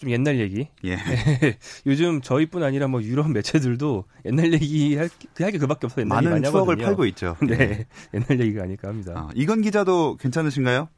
좀 0.03 0.11
옛날 0.11 0.37
얘기. 0.37 0.67
예. 0.83 0.97
요즘 1.85 2.19
저희뿐 2.19 2.61
아니라 2.61 2.87
뭐 2.87 3.01
유럽 3.01 3.31
매체들도 3.31 4.03
옛날 4.25 4.51
얘기 4.51 4.97
할, 4.97 5.09
할 5.39 5.51
게 5.51 5.57
그밖에 5.57 5.87
없어요. 5.87 6.05
많은 6.05 6.43
추억을 6.43 6.59
하거든요. 6.73 6.85
팔고 6.85 7.05
있죠. 7.05 7.37
네. 7.47 7.53
예. 7.57 7.85
옛날 8.13 8.41
얘기가 8.41 8.63
아닐까 8.63 8.89
합니다. 8.89 9.13
아, 9.15 9.29
이건 9.33 9.61
기자도 9.61 10.17
괜찮으신가요? 10.17 10.89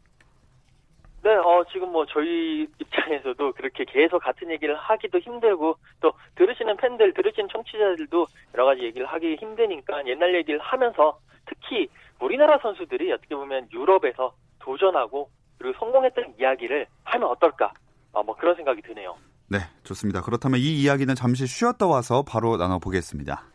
네, 1.26 1.32
어, 1.38 1.66
지금 1.72 1.92
뭐 1.92 2.06
저희 2.06 2.68
입장에서도 2.80 3.54
그렇게 3.54 3.84
계속 3.84 4.20
같은 4.20 4.52
얘기를 4.52 4.76
하기도 4.76 5.18
힘들고 5.18 5.76
또 6.00 6.14
들으시는 6.36 6.78
팬들, 6.78 7.16
들으시는 7.16 7.50
청취자들도 7.52 8.28
여러 8.54 8.66
가지 8.66 8.84
얘기를 8.84 9.08
하기 9.08 9.36
힘드니까 9.38 10.06
옛날 10.06 10.36
얘기를 10.36 10.60
하면서 10.60 11.18
특히 11.48 11.88
우리나라 12.20 12.60
선수들이 12.60 13.12
어떻게 13.12 13.36
보면 13.36 13.68
유럽에서 13.74 14.36
도전하고 14.60 15.28
그리고 15.58 15.76
성공했던 15.80 16.36
이야기를 16.40 16.86
하면 17.06 17.28
어떨까? 17.30 17.74
어, 18.12 18.22
뭐 18.22 18.36
그런 18.36 18.56
생각이 18.56 18.84
드네요. 18.84 19.16
네, 19.50 19.58
좋습니다. 19.84 20.22
그렇다면 20.22 20.60
이 20.60 20.84
이야기는 20.84 21.16
잠시 21.16 21.48
쉬었다 21.48 21.88
와서 21.88 22.24
바로 22.24 22.56
나눠보겠습니다. 22.58 23.55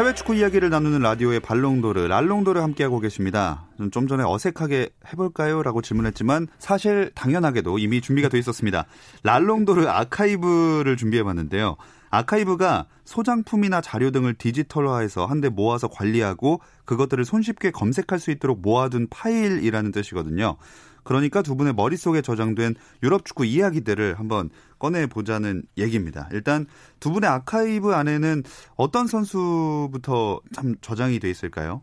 해외 0.00 0.14
축구 0.14 0.34
이야기를 0.34 0.70
나누는 0.70 1.00
라디오의 1.00 1.40
발롱도르, 1.40 2.06
랄롱도르 2.06 2.58
함께하고 2.58 3.00
계십니다. 3.00 3.66
좀 3.92 4.08
전에 4.08 4.24
어색하게 4.24 4.88
해볼까요? 5.12 5.62
라고 5.62 5.82
질문했지만 5.82 6.46
사실 6.58 7.10
당연하게도 7.14 7.78
이미 7.78 8.00
준비가 8.00 8.30
돼 8.30 8.38
있었습니다. 8.38 8.86
랄롱도르 9.24 9.86
아카이브를 9.86 10.96
준비해봤는데요. 10.96 11.76
아카이브가 12.08 12.86
소장품이나 13.04 13.82
자료 13.82 14.10
등을 14.10 14.32
디지털화해서 14.32 15.26
한데 15.26 15.50
모아서 15.50 15.86
관리하고 15.88 16.62
그것들을 16.86 17.22
손쉽게 17.26 17.70
검색할 17.70 18.18
수 18.18 18.30
있도록 18.30 18.62
모아둔 18.62 19.06
파일이라는 19.10 19.92
뜻이거든요. 19.92 20.56
그러니까 21.04 21.42
두 21.42 21.56
분의 21.56 21.74
머릿속에 21.74 22.22
저장된 22.22 22.74
유럽 23.02 23.24
축구 23.24 23.44
이야기들을 23.44 24.18
한번 24.18 24.50
꺼내보자는 24.78 25.62
얘기입니다. 25.78 26.28
일단 26.32 26.66
두 26.98 27.10
분의 27.12 27.28
아카이브 27.28 27.92
안에는 27.94 28.42
어떤 28.76 29.06
선수부터 29.06 30.40
참 30.52 30.74
저장이 30.80 31.18
돼 31.18 31.30
있을까요? 31.30 31.82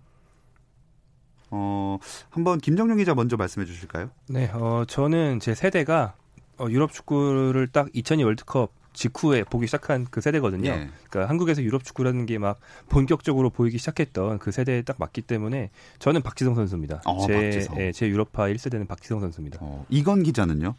어, 1.49 1.97
한번 2.29 2.59
김정용 2.59 2.97
기자 2.97 3.15
먼저 3.15 3.37
말씀해 3.37 3.65
주실까요? 3.65 4.09
네, 4.27 4.49
어, 4.53 4.83
저는 4.87 5.39
제 5.39 5.55
세대가 5.55 6.15
어, 6.57 6.67
유럽 6.69 6.91
축구를 6.91 7.67
딱 7.67 7.87
2002 7.93 8.23
월드컵 8.23 8.71
직후에 8.97 9.43
보기 9.43 9.67
시작한 9.67 10.05
그 10.09 10.21
세대거든요. 10.21 10.69
예. 10.69 10.89
그러니까 11.09 11.29
한국에서 11.29 11.61
유럽 11.61 11.83
축구라는 11.83 12.25
게 12.25 12.37
막 12.37 12.59
본격적으로 12.89 13.49
보이기 13.49 13.77
시작했던 13.77 14.39
그 14.39 14.51
세대에 14.51 14.81
딱 14.81 14.97
맞기 14.99 15.21
때문에 15.21 15.69
저는 15.99 16.21
박지성 16.21 16.55
선수입니다. 16.55 17.01
어, 17.05 17.25
제, 17.25 17.33
박지성. 17.33 17.79
예, 17.79 17.91
제 17.91 18.07
유럽파 18.07 18.43
1세대는 18.45 18.87
박지성 18.87 19.19
선수입니다. 19.19 19.59
어, 19.61 19.85
이건 19.89 20.23
기자는요? 20.23 20.75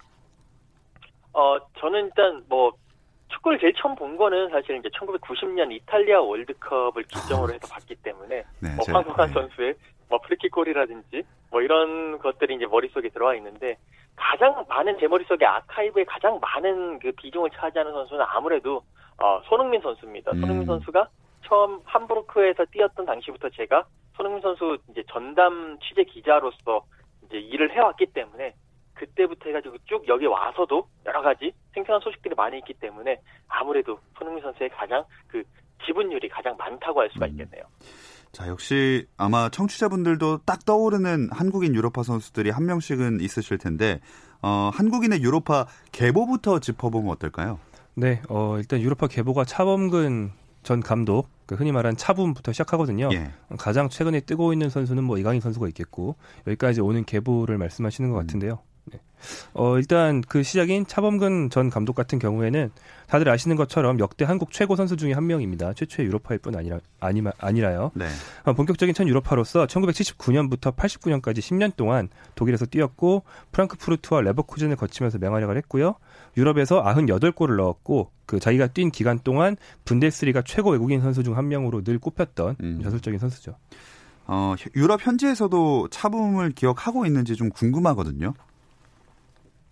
어, 1.33 1.59
저는 1.79 2.07
일단 2.07 2.45
뭐 2.49 2.73
축구를 3.29 3.59
제일 3.61 3.73
처음 3.81 3.95
본 3.95 4.17
거는 4.17 4.51
사실 4.51 4.77
이제 4.79 4.89
1990년 4.89 5.71
이탈리아 5.73 6.21
월드컵을 6.21 7.03
기점으로 7.05 7.53
해서 7.55 7.67
봤기 7.69 7.95
때문에 7.97 8.45
네, 8.61 8.75
뭐 8.75 8.85
황성환 8.89 9.29
네. 9.29 9.33
선수의 9.35 9.75
뭐 10.09 10.19
프리킥 10.23 10.51
골이라든지 10.53 11.23
뭐 11.51 11.61
이런 11.61 12.19
것들이 12.19 12.55
이제 12.57 12.67
머릿속에 12.67 13.09
들어와 13.11 13.35
있는데 13.37 13.77
가장 14.19 14.65
많은 14.69 14.99
제 14.99 15.07
머릿속에 15.07 15.47
아카이브에 15.47 16.05
가장 16.05 16.39
많은 16.41 16.99
그 16.99 17.13
비중을 17.13 17.51
차지하는 17.51 17.93
선수는 17.93 18.25
아무래도 18.29 18.83
어, 19.21 19.41
손흥민 19.45 19.81
선수입니다. 19.81 20.33
음. 20.33 20.41
손흥민 20.41 20.67
선수가 20.67 21.09
처음 21.45 21.81
함부르크에서 21.85 22.65
뛰었던 22.67 23.07
당시부터 23.07 23.49
제가 23.51 23.85
손흥민 24.17 24.43
선수 24.43 24.79
이제 24.91 25.03
전담 25.11 25.79
취재 25.81 26.05
기자로서 26.05 26.85
이제 27.27 27.39
일을 27.39 27.73
해왔기 27.73 28.07
때문에 28.07 28.55
그때부터 28.95 29.49
해가지고 29.51 29.77
쭉 29.85 30.07
여기 30.09 30.27
와서도 30.27 30.87
여러 31.07 31.23
가지 31.23 31.53
생생한 31.73 32.01
소식들이 32.01 32.35
많이 32.35 32.59
있기 32.59 32.75
때문에 32.75 33.21
아무래도 33.49 34.01
손흥민 34.19 34.43
선수의 34.43 34.71
가장 34.71 35.05
그 35.29 35.43
지분율이 35.87 36.29
가장 36.29 36.57
많다고 36.57 37.01
할 37.01 37.11
수가 37.11 37.27
음. 37.27 37.31
있겠네요. 37.31 37.63
자, 38.33 38.49
역시 38.49 39.07
아마 39.17 39.49
청취자분들도 39.49 40.41
딱 40.45 40.65
떠오르는 40.65 41.31
한국인 41.33 41.75
유로파 41.75 42.03
선수들이 42.03 42.51
한 42.51 42.67
명씩은 42.67 43.21
있으실 43.21 43.59
텐데, 43.59 44.01
어, 44.43 44.71
한국인의 44.73 45.23
유로파 45.23 45.67
계보부터 45.93 46.61
짚어보면 46.61 47.11
어떨까요? 47.13 47.59
네, 47.95 48.23
어, 48.29 48.57
일단 48.59 48.81
유로파 48.81 49.09
계보가 49.09 49.45
차범근 49.45 50.31
전 50.63 50.81
감독, 50.81 51.29
그 51.47 51.55
흔히 51.55 51.73
말하는 51.73 51.97
차붐부터 51.97 52.53
시작하거든요. 52.53 53.09
예. 53.13 53.33
가장 53.59 53.89
최근에 53.89 54.21
뜨고 54.21 54.53
있는 54.53 54.69
선수는 54.69 55.03
뭐 55.03 55.19
이강인 55.19 55.41
선수가 55.41 55.67
있겠고, 55.69 56.17
여기까지 56.47 56.81
오는 56.81 57.05
계보를 57.05 57.59
말씀하시는 57.59 58.11
것 58.11 58.17
음. 58.17 58.21
같은데요. 58.21 58.59
네. 58.92 59.00
어, 59.54 59.78
일단 59.78 60.21
그 60.21 60.42
시작인 60.42 60.87
차범근 60.87 61.50
전 61.50 61.71
감독 61.71 61.95
같은 61.95 62.18
경우에는 62.18 62.71
다들 63.09 63.28
아시는 63.28 63.57
것처럼 63.57 63.99
역대 63.99 64.25
한국 64.26 64.52
최고 64.52 64.76
선수 64.76 64.97
중에 64.97 65.12
한 65.12 65.26
명입니다. 65.26 65.73
최초의 65.73 66.07
유로파일 66.07 66.38
뿐 66.40 66.54
아니라 66.54 66.78
아니, 67.00 67.22
아니라요. 67.38 67.90
네. 67.94 68.07
어, 68.44 68.53
본격적인 68.53 68.94
첫 68.94 69.09
유로파로서 69.09 69.66
1979년부터 69.66 70.77
89년까지 70.77 71.38
10년 71.38 71.74
동안 71.77 72.09
독일에서 72.35 72.66
뛰었고 72.66 73.24
프랑크푸르트와 73.53 74.20
레버쿠젠을 74.20 74.77
거치면서 74.77 75.18
맹활약을 75.18 75.57
했고요. 75.57 75.94
유럽에서 76.37 76.83
98골을 76.83 77.57
넣었고 77.57 78.11
그 78.27 78.38
자기가 78.38 78.68
뛴 78.68 78.90
기간 78.90 79.18
동안 79.24 79.57
분데스리가 79.87 80.42
최고 80.42 80.70
외국인 80.70 81.01
선수 81.01 81.22
중 81.22 81.38
한 81.38 81.48
명으로 81.48 81.83
늘 81.85 81.98
꼽혔던 81.98 82.57
음. 82.61 82.81
전술적인 82.83 83.18
선수죠. 83.20 83.55
어, 84.27 84.55
유럽 84.77 85.07
현지에서도 85.07 85.88
차붐을 85.90 86.51
기억하고 86.51 87.07
있는지 87.07 87.37
좀 87.37 87.48
궁금하거든요. 87.48 88.35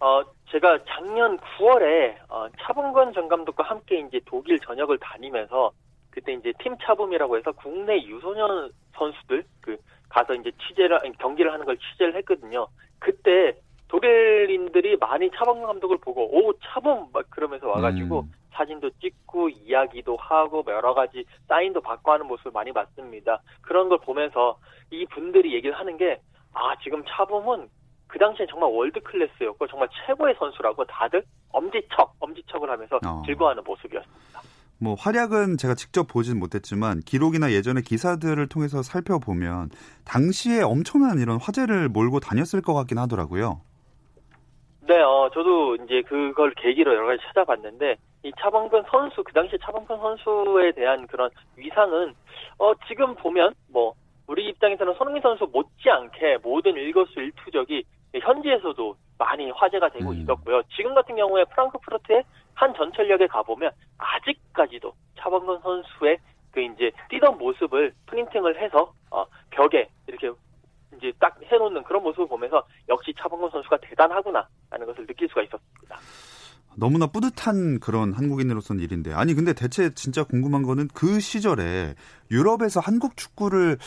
어, 0.00 0.22
제가 0.50 0.78
작년 0.86 1.38
9월에 1.38 2.16
어, 2.28 2.46
차범근 2.60 3.12
전 3.12 3.28
감독과 3.28 3.64
함께 3.64 4.00
이제 4.00 4.20
독일 4.26 4.58
전역을 4.60 4.98
다니면서 4.98 5.72
그때 6.10 6.32
이제 6.32 6.52
팀 6.62 6.76
차범이라고 6.78 7.36
해서 7.36 7.52
국내 7.52 8.02
유소년 8.02 8.70
선수들 8.94 9.44
그 9.60 9.76
가서 10.08 10.34
이제 10.34 10.50
취재를 10.66 11.00
경기를 11.18 11.52
하는 11.52 11.64
걸 11.66 11.76
취재를 11.78 12.14
했거든요. 12.16 12.68
그때 12.98 13.54
독일인들이 13.88 14.96
많이 14.96 15.30
차범근 15.30 15.66
감독을 15.66 15.98
보고 15.98 16.24
오 16.36 16.52
차범 16.58 17.08
막 17.12 17.30
그러면서 17.30 17.68
와가지고 17.68 18.20
음. 18.20 18.32
사진도 18.52 18.90
찍고 19.00 19.50
이야기도 19.50 20.16
하고 20.16 20.62
뭐 20.62 20.72
여러 20.72 20.94
가지 20.94 21.24
사인도 21.46 21.80
받고 21.80 22.12
하는 22.12 22.26
모습을 22.26 22.52
많이 22.52 22.72
봤습니다. 22.72 23.42
그런 23.60 23.88
걸 23.88 23.98
보면서 23.98 24.58
이 24.90 25.04
분들이 25.06 25.54
얘기를 25.54 25.78
하는 25.78 25.96
게 25.96 26.20
아 26.56 26.74
지금 26.82 27.04
차범은 27.06 27.68
그 28.06 28.18
당시엔 28.18 28.48
정말 28.48 28.70
월드 28.72 29.00
클래스였고 29.00 29.66
정말 29.66 29.88
최고의 30.06 30.34
선수라고 30.38 30.84
다들 30.84 31.22
엄지척 31.50 32.14
엄지척을 32.20 32.70
하면서 32.70 32.96
어. 33.06 33.22
즐거워하는 33.26 33.62
모습이었습니다. 33.64 34.40
뭐 34.78 34.94
활약은 34.94 35.56
제가 35.56 35.74
직접 35.74 36.06
보진 36.06 36.38
못했지만 36.38 37.00
기록이나 37.00 37.50
예전의 37.50 37.82
기사들을 37.82 38.46
통해서 38.48 38.82
살펴보면 38.82 39.70
당시에 40.04 40.62
엄청난 40.62 41.18
이런 41.18 41.38
화제를 41.40 41.88
몰고 41.88 42.20
다녔을 42.20 42.60
것 42.62 42.74
같긴 42.74 42.98
하더라고요. 42.98 43.60
네, 44.82 45.00
어, 45.00 45.30
저도 45.32 45.76
이제 45.76 46.02
그걸 46.02 46.52
계기로 46.54 46.94
여러 46.94 47.06
가지 47.06 47.22
찾아봤는데 47.26 47.96
이 48.22 48.32
차범근 48.38 48.84
선수 48.90 49.24
그 49.24 49.32
당시 49.32 49.56
차범근 49.60 49.96
선수에 49.96 50.72
대한 50.72 51.06
그런 51.06 51.30
위상은 51.56 52.14
어 52.58 52.72
지금 52.86 53.14
보면 53.14 53.54
뭐 53.68 53.94
우리 54.26 54.48
입장에서는 54.48 54.94
손흥민 54.94 55.22
선수 55.22 55.48
못지않게 55.52 56.38
모든 56.42 56.74
일거수일투족이 56.74 57.84
현지에서도 58.20 58.96
많이 59.18 59.50
화제가 59.50 59.88
되고 59.90 60.10
음. 60.10 60.20
있었고요. 60.20 60.62
지금 60.74 60.94
같은 60.94 61.16
경우에 61.16 61.44
프랑크푸르트의 61.44 62.24
한 62.54 62.74
전철역에 62.74 63.26
가보면 63.26 63.70
아직까지도 63.98 64.92
차범근 65.18 65.60
선수의 65.60 66.18
그 66.50 66.60
이제 66.60 66.90
뛰던 67.10 67.38
모습을 67.38 67.92
프린팅을 68.06 68.60
해서 68.62 68.92
어, 69.10 69.24
벽에 69.50 69.88
이렇게 70.06 70.30
이제 70.96 71.12
딱 71.18 71.38
해놓는 71.42 71.82
그런 71.84 72.02
모습을 72.02 72.26
보면서 72.28 72.64
역시 72.88 73.12
차범근 73.18 73.50
선수가 73.50 73.78
대단하구나라는 73.82 74.86
것을 74.86 75.06
느낄 75.06 75.28
수가 75.28 75.42
있었습니다. 75.42 75.96
너무나 76.78 77.06
뿌듯한 77.06 77.80
그런 77.80 78.12
한국인으로서는 78.12 78.82
일인데 78.82 79.12
아니 79.12 79.34
근데 79.34 79.54
대체 79.54 79.94
진짜 79.94 80.24
궁금한 80.24 80.62
거는 80.62 80.88
그 80.94 81.20
시절에 81.20 81.94
유럽에서 82.30 82.80
한국 82.80 83.16
축구를 83.16 83.78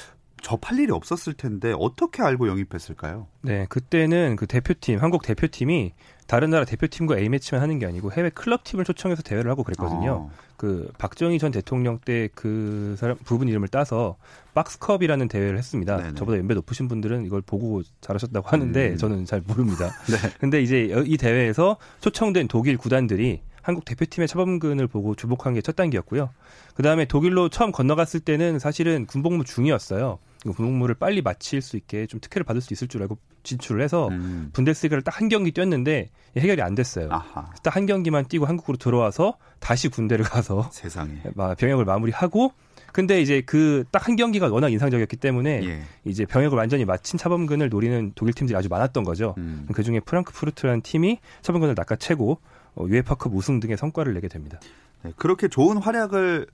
접할 0.42 0.80
일이 0.80 0.92
없었을 0.92 1.34
텐데 1.34 1.74
어떻게 1.78 2.22
알고 2.24 2.48
영입했을까요? 2.48 3.28
네, 3.42 3.66
그때는 3.70 4.36
그 4.36 4.48
대표팀, 4.48 5.00
한국 5.00 5.22
대표팀이 5.24 5.94
다른 6.28 6.52
나라 6.52 6.64
대표팀과 6.66 7.18
A매치만 7.18 7.62
하는 7.62 7.80
게 7.80 7.86
아니고 7.88 8.12
해외 8.12 8.30
클럽 8.30 8.64
팀을 8.64 8.86
초청해서 8.86 9.24
대회를 9.24 9.50
하고 9.50 9.64
그랬거든요. 9.64 10.30
아. 10.32 10.50
그 10.58 10.92
박정희 10.98 11.40
전 11.40 11.52
대통령 11.52 12.00
때 12.00 12.30
그 12.36 12.96
사람 13.00 13.18
부분 13.24 13.48
이름을 13.48 13.70
따서 13.70 14.18
박스컵이라는 14.54 15.28
대회를 15.28 15.58
했습니다. 15.58 15.98
네네. 15.98 16.16
저보다 16.16 16.38
연배 16.38 16.54
높으신 16.54 16.88
분들은 16.88 17.26
이걸 17.26 17.42
보고 17.42 17.82
잘하셨다고 18.02 18.48
하는데 18.48 18.90
음. 18.92 18.98
저는 18.98 19.26
잘 19.26 19.42
모릅니다. 19.46 19.90
네. 20.12 20.18
근데 20.40 20.62
이제 20.62 20.90
이 21.06 21.18
대회에서 21.18 21.78
초청된 22.02 22.48
독일 22.48 22.78
구단들이 22.78 23.42
한국 23.62 23.86
대표팀의 23.86 24.28
차범근을 24.28 24.88
보고 24.88 25.16
주목한 25.16 25.54
게 25.54 25.62
첫 25.62 25.76
단계였고요. 25.76 26.30
그 26.74 26.84
다음에 26.84 27.06
독일로 27.06 27.50
처음 27.50 27.72
건너갔을 27.72 28.20
때는 28.20 28.60
사실은 28.60 29.06
군복무 29.06 29.44
중이었어요. 29.46 30.20
군복무를 30.44 30.96
빨리 30.96 31.22
마칠 31.22 31.62
수 31.62 31.76
있게 31.78 32.08
좀 32.08 32.20
특혜를 32.20 32.44
받을 32.46 32.62
수 32.62 32.74
있을 32.74 32.88
줄 32.88 33.02
알고 33.02 33.18
진출을 33.44 33.82
해서 33.82 34.08
음. 34.10 34.50
분데스리가를 34.54 35.02
딱 35.04 35.20
한 35.20 35.28
경기 35.30 35.52
뛰었는데 35.52 36.10
해결이 36.38 36.62
안 36.62 36.76
됐어요. 36.76 37.10
딱 37.64 37.76
한 37.76 37.86
경기만 37.86 38.28
뛰고 38.28 38.46
한국으로 38.46 38.78
들어와서 38.78 39.38
다시 39.60 39.90
군대를 39.90 40.26
가서 40.26 40.70
세상에 40.74 41.22
병역을 41.58 41.86
마무리하고 41.86 42.54
근데 42.94 43.22
이제 43.22 43.42
그 43.42 43.84
딱 43.92 44.08
한 44.08 44.16
경기가 44.16 44.48
워낙 44.48 44.70
인상적이었기 44.70 45.18
때문에 45.18 45.62
예. 45.64 45.82
이제 46.06 46.26
병역을 46.26 46.58
완전히 46.58 46.86
마친 46.86 47.20
차범근을 47.20 47.70
노리는 47.70 48.12
독일 48.16 48.34
팀들이 48.34 48.58
아주 48.58 48.68
많았던 48.70 49.04
거죠. 49.04 49.36
음. 49.38 49.68
그 49.74 49.84
중에 49.84 50.00
프랑크푸르트라는 50.00 50.82
팀이 50.82 51.20
차범근을 51.42 51.76
낚아채고 51.78 52.40
어, 52.76 52.86
유에파컵 52.88 53.34
우승 53.36 53.60
등의 53.60 53.78
성과를 53.78 54.14
내게 54.14 54.28
됩니다. 54.28 54.60
네, 55.04 55.12
그렇게 55.18 55.48
좋은 55.48 55.78
활약을 55.78 56.48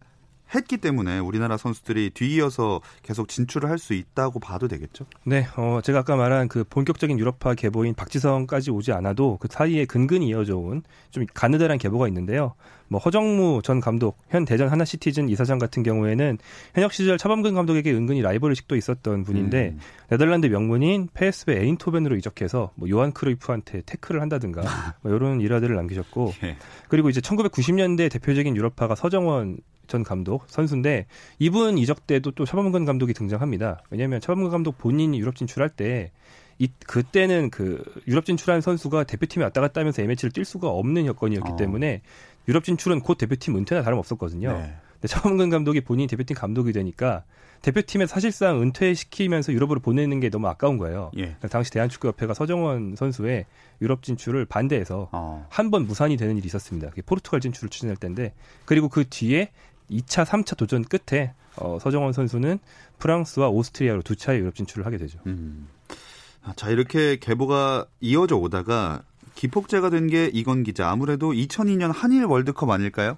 했기 0.54 0.78
때문에 0.78 1.20
우리나라 1.20 1.58
선수들이 1.58 2.12
뒤이어서 2.12 2.82
계속 3.04 3.28
진출을 3.28 3.70
할 3.70 3.76
수 3.78 3.94
있다고 3.94 4.40
봐도 4.40 4.68
되겠죠? 4.68 5.06
네, 5.26 5.48
어, 5.58 5.80
제가 5.84 6.00
아까 6.00 6.16
말한 6.16 6.48
그 6.48 6.64
본격적인 6.64 7.20
유럽파 7.20 7.54
계보인 7.56 7.94
박지성까지 7.94 8.72
오지 8.72 8.92
않아도 8.94 9.38
그 9.40 9.48
사이에 9.52 9.86
근근히 9.86 10.28
이어져 10.30 10.58
온 10.58 10.84
좀 11.16 11.26
가느다란 11.34 11.78
계보가 11.78 12.10
있는데요. 12.10 12.56
뭐 12.90 13.00
허정무 13.00 13.62
전 13.64 13.80
감독, 13.80 14.18
현 14.30 14.44
대전 14.44 14.68
하나시티즌 14.68 15.30
이사장 15.30 15.60
같은 15.60 15.82
경우에는 15.82 16.38
현역 16.74 16.92
시절 16.92 17.18
차범근 17.18 17.54
감독에게 17.54 17.94
은근히 17.94 18.22
라이벌의식도 18.22 18.76
있었던 18.76 19.24
분인데 19.24 19.70
음. 19.70 19.80
네덜란드 20.10 20.48
명문인 20.48 21.08
페스베 21.14 21.62
에인토벤으로 21.62 22.18
이적해서 22.18 22.72
뭐 22.76 22.90
요한 22.90 23.14
크루이프한테 23.14 23.84
태클을 23.86 24.22
한다든가 24.22 24.62
뭐 25.02 25.16
이런 25.16 25.40
일화들을 25.40 25.74
남기셨고 25.74 26.34
예. 26.44 26.58
그리고 26.90 27.10
이제 27.10 27.22
1990년대 27.22 28.12
대표적인 28.12 28.58
유럽파가 28.58 28.96
서정원 28.96 29.58
전 29.88 30.04
감독 30.04 30.46
선수인데 30.48 31.06
이분 31.40 31.78
이적 31.78 32.08
때도 32.08 32.32
또 32.32 32.46
차범근 32.46 32.86
감독이 32.86 33.14
등장합니다. 33.14 33.82
왜냐하면 33.90 34.22
차범근 34.22 34.52
감독 34.52 34.78
본인이 34.78 35.20
유럽 35.20 35.36
진출할 35.36 35.70
때 35.70 36.12
이, 36.58 36.70
그때는 36.88 37.50
그 37.50 37.84
유럽 38.08 38.26
진출한 38.26 38.62
선수가 38.62 39.04
대표팀에 39.04 39.44
왔다 39.44 39.62
갔다 39.62 39.82
하면서 39.82 40.02
A매치를 40.02 40.32
뛸 40.32 40.46
수가 40.46 40.70
없는 40.70 41.06
여건이었기 41.06 41.52
어. 41.52 41.56
때문에 41.56 42.02
유럽 42.48 42.64
진출은 42.64 43.02
곧 43.02 43.18
대표팀 43.18 43.56
은퇴나 43.58 43.82
다름없었거든요. 43.82 44.54
네. 44.54 44.76
근데 44.94 45.08
차범근 45.08 45.50
감독이 45.50 45.82
본인이 45.82 46.08
대표팀 46.08 46.36
감독이 46.36 46.72
되니까 46.72 47.24
대표팀에 47.62 48.06
사실상 48.06 48.62
은퇴시키면서 48.62 49.52
유럽으로 49.52 49.80
보내는 49.80 50.20
게 50.20 50.30
너무 50.30 50.48
아까운 50.48 50.78
거예요. 50.78 51.12
예. 51.18 51.22
그러니까 51.22 51.48
당시 51.48 51.72
대한축구협회가 51.72 52.34
서정원 52.34 52.96
선수의 52.96 53.46
유럽 53.82 54.04
진출을 54.04 54.46
반대해서 54.46 55.10
어. 55.12 55.48
한번 55.50 55.86
무산이 55.88 56.16
되는 56.16 56.38
일이 56.38 56.46
있었습니다. 56.46 56.92
포르투갈 57.06 57.42
진출을 57.42 57.70
추진할 57.70 57.98
때인데 57.98 58.34
그리고 58.66 58.88
그 58.88 59.06
뒤에 59.10 59.50
2차, 59.90 60.26
3차 60.26 60.58
도전 60.58 60.84
끝에 60.84 61.34
어, 61.58 61.80
서정원 61.80 62.14
선수는 62.14 62.60
프랑스와 63.00 63.50
오스트리아로 63.50 64.02
두 64.02 64.16
차례 64.16 64.40
유럽 64.40 64.56
진출을 64.56 64.86
하게 64.86 64.98
되죠. 64.98 65.20
음. 65.26 65.68
아, 66.44 66.54
자 66.56 66.70
이렇게 66.70 67.18
계보가 67.18 67.86
이어져 68.02 68.36
오다가 68.38 69.04
기폭제가 69.36 69.90
된 69.90 70.08
게 70.08 70.30
이건 70.34 70.64
기자 70.64 70.90
아무래도 70.90 71.32
2002년 71.32 71.92
한일 71.94 72.26
월드컵 72.26 72.70
아닐까요? 72.70 73.18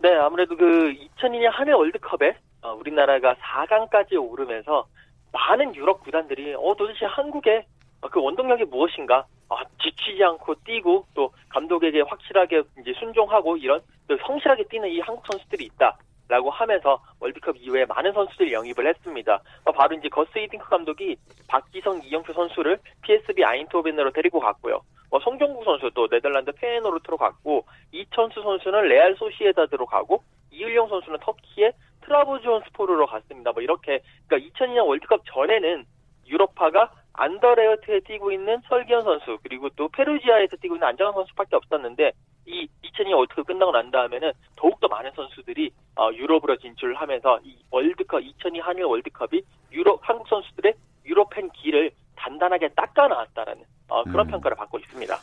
네, 0.00 0.14
아무래도 0.16 0.56
그 0.56 0.94
2002년 1.18 1.50
한일 1.52 1.74
월드컵에 1.74 2.36
어, 2.62 2.72
우리나라가 2.74 3.34
4강까지 3.34 4.14
오르면서 4.20 4.86
많은 5.32 5.74
유럽 5.76 6.02
구단들이 6.02 6.54
어 6.54 6.74
도대체 6.76 7.04
한국의 7.06 7.64
그 8.08 8.20
원동력이 8.22 8.64
무엇인가 8.64 9.26
아, 9.48 9.56
지치지 9.82 10.22
않고 10.22 10.54
뛰고 10.64 11.06
또 11.14 11.32
감독에게 11.48 12.02
확실하게 12.02 12.62
이제 12.80 12.92
순종하고 12.98 13.56
이런 13.56 13.80
성실하게 14.26 14.64
뛰는 14.64 14.88
이 14.88 15.00
한국 15.00 15.26
선수들이 15.26 15.64
있다. 15.66 15.98
라고 16.28 16.48
하면서 16.48 17.02
월드컵 17.18 17.56
이후에 17.56 17.84
많은 17.86 18.12
선수들 18.12 18.52
영입을 18.52 18.86
했습니다. 18.86 19.42
어, 19.64 19.72
바로 19.72 19.96
이제 19.96 20.08
거스 20.08 20.38
이딩크 20.38 20.64
감독이 20.68 21.16
박지성, 21.48 22.02
이영표 22.04 22.32
선수를 22.32 22.78
PSB 23.02 23.42
아인토벤으로 23.44 24.12
데리고 24.12 24.38
갔고요. 24.38 24.80
뭐 25.10 25.18
송정국 25.18 25.64
선수도 25.64 26.06
네덜란드 26.08 26.52
페에노르트로 26.52 27.16
갔고 27.16 27.66
이천수 27.90 28.42
선수는 28.42 28.82
레알 28.82 29.16
소시에다드로 29.16 29.86
가고 29.86 30.22
이을용 30.52 30.88
선수는 30.88 31.18
터키의 31.20 31.72
트라보존스포르로 32.02 33.06
갔습니다. 33.06 33.50
뭐 33.50 33.60
이렇게 33.60 34.00
그러니까 34.28 34.50
2002년 34.52 34.86
월드컵 34.86 35.22
전에는 35.26 35.84
유럽파가 36.28 36.92
안더레어트에 37.12 38.00
뛰고 38.00 38.32
있는 38.32 38.60
설기현 38.68 39.02
선수 39.02 39.38
그리고 39.42 39.68
또 39.76 39.88
페루지아에서 39.88 40.56
뛰고 40.56 40.76
있는 40.76 40.88
안정환 40.88 41.14
선수밖에 41.14 41.56
없었는데 41.56 42.12
이 42.46 42.68
2002년 42.84 43.16
월드컵 43.16 43.46
끝나고 43.46 43.72
난 43.72 43.90
다음에는 43.90 44.32
더욱더 44.56 44.88
많은 44.88 45.10
선수들이 45.14 45.70
어, 45.96 46.10
유럽으로 46.12 46.56
진출하면서 46.56 47.40
이 47.44 47.56
월드컵 47.70 48.20
2002 48.20 48.60
한일 48.60 48.84
월드컵이 48.84 49.42
유럽 49.72 50.00
한국 50.02 50.28
선수들의 50.28 50.74
유럽팬 51.04 51.50
길을 51.50 51.90
단단하게 52.16 52.70
닦아 52.74 53.08
나왔다라는 53.08 53.64
어, 53.88 54.04
그런 54.04 54.26
음. 54.26 54.30
평가를 54.30 54.56
받고 54.56 54.78
있습니다. 54.78 55.16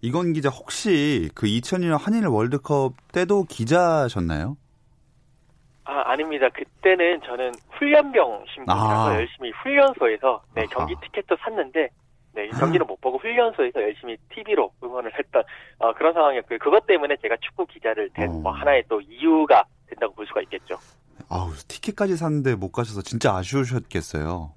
이건 0.00 0.32
기자 0.32 0.48
혹시 0.48 1.28
그 1.34 1.46
2002년 1.46 1.98
한일 1.98 2.26
월드컵 2.26 2.92
때도 3.12 3.44
기자셨나요? 3.44 4.56
아, 5.88 6.12
아닙니다. 6.12 6.48
그때는 6.50 7.22
저는 7.22 7.52
훈련병 7.70 8.44
신분이라서 8.52 9.10
아. 9.10 9.14
열심히 9.14 9.50
훈련소에서 9.62 10.42
네, 10.54 10.66
경기 10.70 10.94
티켓도 11.00 11.36
샀는데 11.40 11.88
네, 12.34 12.48
경기는 12.48 12.86
못 12.86 13.00
보고 13.00 13.16
훈련소에서 13.16 13.80
열심히 13.80 14.18
TV로 14.28 14.70
응원을 14.84 15.18
했던 15.18 15.42
어, 15.78 15.94
그런 15.94 16.12
상황이었고요. 16.12 16.58
그것 16.58 16.86
때문에 16.86 17.16
제가 17.22 17.36
축구 17.40 17.64
기자를 17.64 18.10
된 18.10 18.28
어. 18.28 18.32
뭐 18.34 18.52
하나의 18.52 18.84
또 18.86 19.00
이유가 19.00 19.64
된다고 19.88 20.14
볼 20.14 20.26
수가 20.26 20.42
있겠죠. 20.42 20.76
아우, 21.30 21.52
티켓까지 21.66 22.18
샀는데 22.18 22.54
못 22.56 22.70
가셔서 22.70 23.00
진짜 23.00 23.34
아쉬우셨겠어요. 23.34 24.52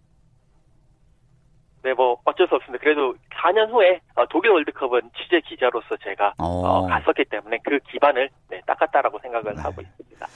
네, 1.84 1.94
뭐 1.94 2.18
어쩔 2.26 2.46
수 2.50 2.56
없습니다. 2.56 2.84
그래도 2.84 3.16
4년 3.42 3.72
후에 3.72 4.02
어, 4.16 4.26
독일 4.30 4.52
월드컵은 4.52 5.12
취재 5.16 5.40
기자로서 5.40 5.96
제가 6.04 6.34
어. 6.40 6.46
어, 6.46 6.88
갔었기 6.88 7.24
때문에 7.24 7.58
그 7.64 7.80
기반을 7.90 8.30
네, 8.50 8.62
닦았다라고 8.68 9.18
생각을 9.20 9.56
네. 9.56 9.62
하고 9.62 9.82
있습니다. 9.82 10.28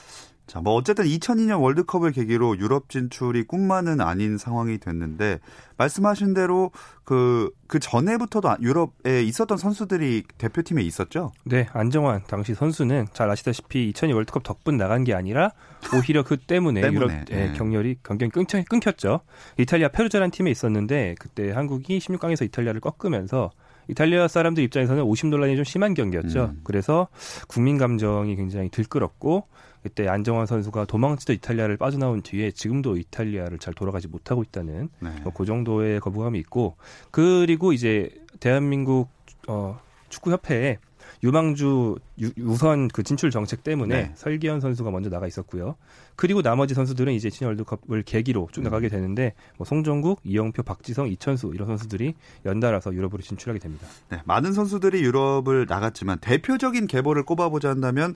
자, 0.48 0.62
뭐 0.62 0.74
어쨌든 0.74 1.06
2002년 1.06 1.62
월드컵을 1.62 2.12
계기로 2.12 2.60
유럽 2.60 2.90
진출이 2.90 3.44
꿈만은 3.44 4.00
아닌 4.00 4.38
상황이 4.38 4.78
됐는데 4.78 5.40
말씀하신 5.78 6.34
대로 6.34 6.72
그그 7.04 7.50
그 7.68 7.80
전에부터도 7.80 8.58
유럽에 8.62 9.24
있었던 9.24 9.58
선수들이 9.58 10.24
대표팀에 10.38 10.84
있었죠? 10.84 11.32
네, 11.46 11.68
안정환 11.74 12.24
당시 12.28 12.54
선수는 12.54 13.08
잘 13.14 13.30
아시다시피 13.30 13.90
2002 13.90 14.14
월드컵 14.14 14.44
덕분 14.44 14.78
나간 14.78 15.04
게 15.04 15.14
아니라 15.14 15.52
오히려 15.96 16.24
그 16.24 16.38
때문에, 16.38 16.82
때문에 16.82 16.96
유럽 16.96 17.26
네. 17.26 17.54
경렬이 17.54 17.98
경쟁 18.04 18.30
끊겨, 18.30 18.64
끊겼죠. 18.70 19.22
이탈리아 19.58 19.90
페루자란 19.90 20.30
팀에 20.32 20.52
있었는데 20.52 21.16
그때 21.20 21.52
한국이 21.52 21.98
16강에서 21.98 22.46
이탈리아를 22.46 22.82
꺾으면서 22.82 23.52
이탈리아 23.88 24.28
사람들 24.28 24.64
입장에서는 24.64 25.04
오심 25.04 25.30
논란이 25.30 25.56
좀 25.56 25.64
심한 25.64 25.94
경기였죠. 25.94 26.46
음. 26.46 26.62
그래서 26.64 27.08
국민 27.48 27.78
감정이 27.78 28.36
굉장히 28.36 28.70
들끓었고 28.70 29.48
그때 29.86 30.08
안정환 30.08 30.48
선수가 30.48 30.86
도망치던 30.86 31.36
이탈리아를 31.36 31.78
빠져나온 31.78 32.24
뒤에 32.24 32.50
지금도 32.50 32.98
이탈리아를 32.98 33.60
잘 33.60 33.76
돌아가지 33.76 34.08
못하고 34.08 34.42
있다는 34.42 34.90
네. 34.98 35.10
뭐그 35.22 35.46
정도의 35.46 36.00
거부감이 36.00 36.40
있고 36.40 36.76
그리고 37.12 37.72
이제 37.72 38.10
대한민국 38.40 39.10
어, 39.48 39.80
축구협회에 40.10 40.80
유망주 41.24 41.98
유, 42.22 42.32
우선 42.40 42.88
그 42.88 43.04
진출 43.04 43.30
정책 43.30 43.64
때문에 43.64 43.96
네. 43.96 44.12
설기현 44.16 44.60
선수가 44.60 44.90
먼저 44.90 45.12
나가 45.12 45.28
있었고요. 45.28 45.76
그리고 46.16 46.42
나머지 46.42 46.74
선수들은 46.74 47.14
이제 47.14 47.30
신인 47.30 47.50
월드컵을 47.50 48.02
계기로 48.04 48.50
쭉 48.52 48.62
음. 48.62 48.64
나가게 48.64 48.90
되는데 48.90 49.34
뭐 49.58 49.66
송정국, 49.66 50.22
이영표, 50.24 50.64
박지성, 50.64 51.10
이천수 51.10 51.52
이런 51.54 51.68
선수들이 51.68 52.16
연달아서 52.46 52.94
유럽으로 52.96 53.22
진출하게 53.22 53.60
됩니다. 53.60 53.88
네, 54.10 54.22
많은 54.26 54.54
선수들이 54.54 55.04
유럽을 55.04 55.68
나갔지만 55.70 56.18
대표적인 56.20 56.88
계보를 56.88 57.24
꼽아보자 57.24 57.70
한다면 57.70 58.16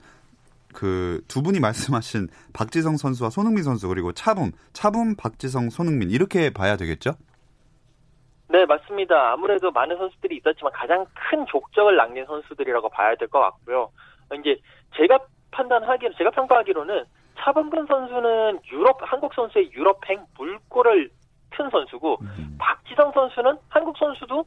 그 0.72 1.20
두 1.28 1.42
분이 1.42 1.60
말씀하신 1.60 2.28
박지성 2.52 2.96
선수와 2.96 3.30
손흥민 3.30 3.62
선수 3.64 3.88
그리고 3.88 4.12
차붐, 4.12 4.52
차붐, 4.72 5.16
박지성, 5.16 5.70
손흥민 5.70 6.10
이렇게 6.10 6.50
봐야 6.50 6.76
되겠죠? 6.76 7.12
네, 8.48 8.66
맞습니다. 8.66 9.32
아무래도 9.32 9.70
많은 9.70 9.96
선수들이 9.96 10.38
있었지만 10.38 10.72
가장 10.72 11.06
큰 11.14 11.46
족적을 11.46 11.96
남긴 11.96 12.24
선수들이라고 12.26 12.88
봐야 12.88 13.14
될 13.14 13.28
것 13.28 13.38
같고요. 13.40 13.90
이제 14.40 14.56
제가 14.96 15.18
판단하기로, 15.52 16.14
제가 16.16 16.30
평가하기로는 16.30 17.04
차범근 17.38 17.86
선수는 17.86 18.60
유럽, 18.72 18.98
한국 19.02 19.32
선수의 19.34 19.72
유럽행 19.72 20.24
물꼬를 20.36 21.10
튼 21.52 21.70
선수고, 21.70 22.18
음. 22.22 22.56
박지성 22.58 23.12
선수는 23.12 23.56
한국 23.68 23.96
선수도, 23.98 24.44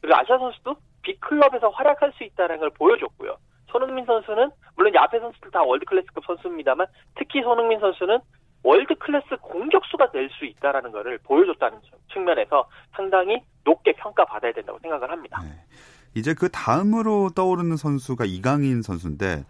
그리고 0.00 0.16
아시아 0.16 0.38
선수도 0.38 0.76
빅클럽에서 1.02 1.68
활약할 1.70 2.12
수 2.12 2.24
있다는 2.24 2.58
걸 2.58 2.70
보여줬고요. 2.70 3.36
손흥민 3.68 4.04
선수는 4.04 4.50
물론 4.76 4.96
앞에 4.96 5.18
선수들 5.20 5.50
다 5.50 5.62
월드 5.62 5.84
클래스급 5.84 6.24
선수입니다만 6.24 6.86
특히 7.16 7.42
손흥민 7.42 7.78
선수는 7.80 8.18
월드 8.62 8.94
클래스 8.96 9.36
공격수가 9.40 10.10
될 10.10 10.28
수 10.30 10.44
있다라는 10.44 10.92
것을 10.92 11.18
보여줬다는 11.24 11.78
측면에서 12.12 12.68
상당히 12.94 13.40
높게 13.64 13.92
평가받아야 13.92 14.52
된다고 14.52 14.78
생각을 14.80 15.10
합니다. 15.10 15.40
네. 15.42 15.50
이제 16.14 16.34
그 16.34 16.48
다음으로 16.48 17.30
떠오르는 17.34 17.76
선수가 17.76 18.24
이강인 18.24 18.82
선수인데 18.82 19.44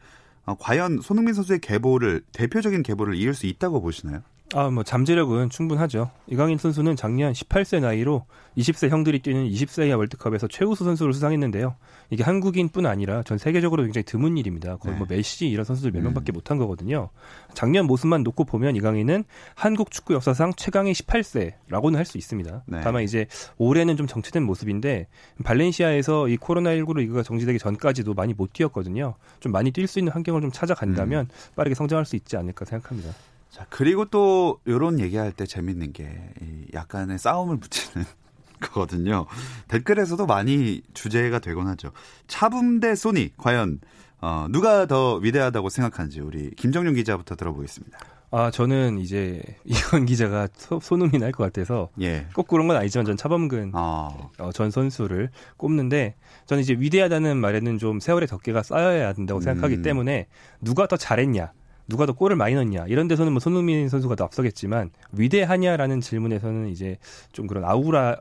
어, 0.47 0.55
과연 0.59 1.01
손흥민 1.01 1.35
선수의 1.35 1.61
계보를 1.61 2.23
대표적인 2.33 2.83
계보를 2.83 3.15
이을 3.15 3.35
수 3.35 3.47
있다고 3.47 3.81
보시나요? 3.81 4.21
아, 4.55 4.71
뭐 4.71 4.83
잠재력은 4.83 5.51
충분하죠. 5.51 6.11
이강인 6.27 6.57
선수는 6.57 6.97
작년 6.97 7.33
18세 7.35 7.81
나이로 7.81 8.25
20세 8.57 8.89
형들이 8.89 9.19
뛰는 9.19 9.47
20세 9.47 9.87
이하 9.87 9.99
월드컵에서 9.99 10.49
최우수 10.49 10.85
선수를 10.85 11.13
수상했는데요. 11.13 11.77
이게 12.09 12.23
한국인뿐 12.23 12.87
아니라 12.87 13.23
전 13.23 13.37
세계적으로 13.37 13.83
굉장히 13.83 14.05
드문 14.05 14.39
일입니다. 14.39 14.77
거의 14.77 14.95
뭐 14.97 15.07
네. 15.07 15.07
뭐 15.07 15.07
메시 15.11 15.49
이런 15.49 15.65
선수들 15.65 15.93
몇 15.93 16.03
명밖에 16.03 16.33
음. 16.33 16.35
못한 16.35 16.57
거거든요. 16.57 17.11
작년 17.53 17.87
모습만 17.87 18.23
놓고 18.23 18.45
보면 18.45 18.75
이강인은 18.77 19.25
한국 19.55 19.91
축구 19.91 20.15
역사상 20.15 20.55
최강의 20.57 20.95
18세라고는 20.95 21.97
할 21.97 22.09
수 22.09 22.17
있습니다. 22.17 22.63
네. 22.67 22.81
다만 22.83 23.03
이제 23.03 23.27
올해는 23.59 23.99
좀 23.99 24.07
정체된 24.07 24.43
모습인데 24.43 25.09
발렌시아에서 25.45 26.29
이 26.29 26.39
코로나19로 26.39 26.97
리그가 27.01 27.23
정지되기 27.23 27.59
전까지도 27.59 28.15
많이 28.15 28.33
못 28.33 28.55
뛰었거든요. 28.55 29.17
좀 29.41 29.53
많이 29.53 29.73
뛸 29.73 29.87
수 29.87 29.99
있는 29.99 30.11
환경을 30.15 30.41
좀 30.41 30.51
찾아간다면 30.51 31.27
음. 31.27 31.55
빠르게 31.55 31.75
성장할 31.75 32.07
수 32.07 32.17
있지 32.17 32.39
않을까 32.39 32.65
생각합니다. 32.65 33.13
자, 33.51 33.67
그리고 33.71 34.05
또 34.05 34.61
요런 34.67 35.01
얘기할 35.01 35.33
때 35.33 35.47
재밌는 35.47 35.93
게 35.93 36.31
약간의 36.75 37.19
싸움을 37.19 37.59
붙이는 37.59 38.07
거거든요. 38.61 39.27
댓글에서도 39.69 40.27
많이 40.27 40.83
주제가 40.95 41.39
되곤 41.39 41.67
하죠. 41.69 41.93
차붐 42.27 42.81
대 42.81 42.95
소니 42.95 43.33
과연 43.37 43.81
어, 44.21 44.47
누가 44.51 44.87
더 44.87 45.15
위대하다고 45.17 45.69
생각하는지 45.69 46.21
우리 46.21 46.51
김정용 46.57 46.95
기자부터 46.95 47.37
들어보겠습니다. 47.37 47.99
아, 48.31 48.51
저는 48.51 48.99
이제 48.99 49.41
이건 49.65 50.05
기자가 50.05 50.49
소, 50.55 50.81
손흥민 50.81 51.23
할 51.23 51.33
것 51.33 51.45
같아서 51.45 51.89
예. 52.01 52.27
꼭 52.35 52.47
그런 52.49 52.67
건 52.69 52.77
아니지만 52.77 53.07
전 53.07 53.17
차범근 53.17 53.71
아. 53.75 54.11
어, 54.39 54.53
전 54.53 54.71
선수를 54.71 55.31
꼽는데 55.57 56.17
저는 56.47 56.63
이제 56.63 56.75
위대하다는 56.79 57.39
말에는 57.39 57.79
좀 57.79 58.01
세월의 58.01 58.27
덮개가 58.29 58.63
쌓여야 58.65 59.15
된다고 59.15 59.41
생각하기 59.41 59.77
음. 59.77 59.83
때문에 59.83 60.27
누가 60.61 60.87
더 60.87 60.97
잘했냐 60.99 61.53
누가 61.89 62.05
더 62.05 62.13
골을 62.13 62.37
많이 62.37 62.55
넣냐 62.55 62.87
이런 62.87 63.09
데서는 63.09 63.33
뭐 63.33 63.41
손흥민 63.41 63.89
선수가 63.89 64.15
더 64.15 64.25
앞서겠지만 64.25 64.91
위대하냐라는 65.17 66.01
질문에서는 66.01 66.69
이제 66.69 66.99
좀 67.33 67.47
그런 67.47 67.65
아우라를 67.65 68.19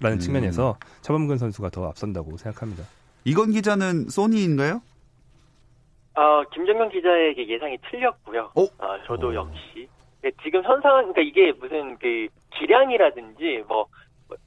라는 0.00 0.16
음. 0.16 0.20
측면에서 0.20 0.78
차범근 1.02 1.36
선수가 1.36 1.68
더 1.70 1.86
앞선다고 1.88 2.36
생각합니다. 2.38 2.84
이건 3.24 3.50
기자는 3.52 4.08
소니인가요? 4.08 4.80
어, 6.14 6.42
김정현 6.52 6.88
기자의 6.88 7.36
예상이 7.48 7.78
틀렸고요. 7.90 8.50
어? 8.54 8.62
어 8.62 9.02
저도 9.06 9.28
오. 9.28 9.34
역시 9.34 9.88
네, 10.22 10.30
지금 10.42 10.62
현상은 10.62 11.12
그러니까 11.12 11.20
이게 11.22 11.52
무슨 11.52 11.96
그 11.98 12.26
기량이라든지 12.58 13.64
뭐 13.68 13.86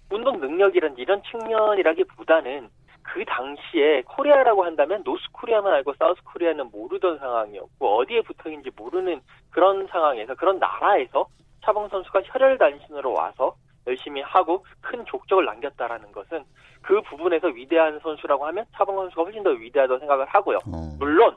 운동 0.10 0.40
능력이라든지 0.40 1.02
이런 1.02 1.22
측면이라기보다는 1.30 2.70
그 3.04 3.24
당시에 3.26 4.02
Korea라고 4.04 4.64
한다면 4.64 5.02
North 5.04 5.24
Korea만 5.32 5.74
알고 5.74 5.94
South 6.00 6.22
Korea는 6.24 6.72
모르던 6.72 7.20
상황이었고 7.20 7.98
어디에 7.98 8.22
붙어 8.22 8.50
있는지 8.50 8.72
모르는 8.76 9.22
그런 9.52 9.86
상황에서 9.88 10.36
그런 10.36 10.58
나라에서 10.58 11.28
차범근 11.64 11.90
선수가 11.90 12.22
혈혈단신으로 12.26 13.14
와서 13.14 13.56
열심히 13.86 14.22
하고 14.22 14.66
큰 14.82 15.06
족적을 15.06 15.46
남겼다라는 15.46 16.12
것은 16.12 16.44
그 16.82 17.02
부분에서 17.02 17.48
위대한 17.48 18.00
선수라고 18.00 18.46
하면 18.48 18.66
차범 18.74 18.96
선수가 18.96 19.24
훨씬 19.24 19.44
더 19.44 19.52
위대하다고 19.52 20.00
생각을 20.00 20.26
하고요. 20.26 20.58
어. 20.58 20.96
물론 20.98 21.36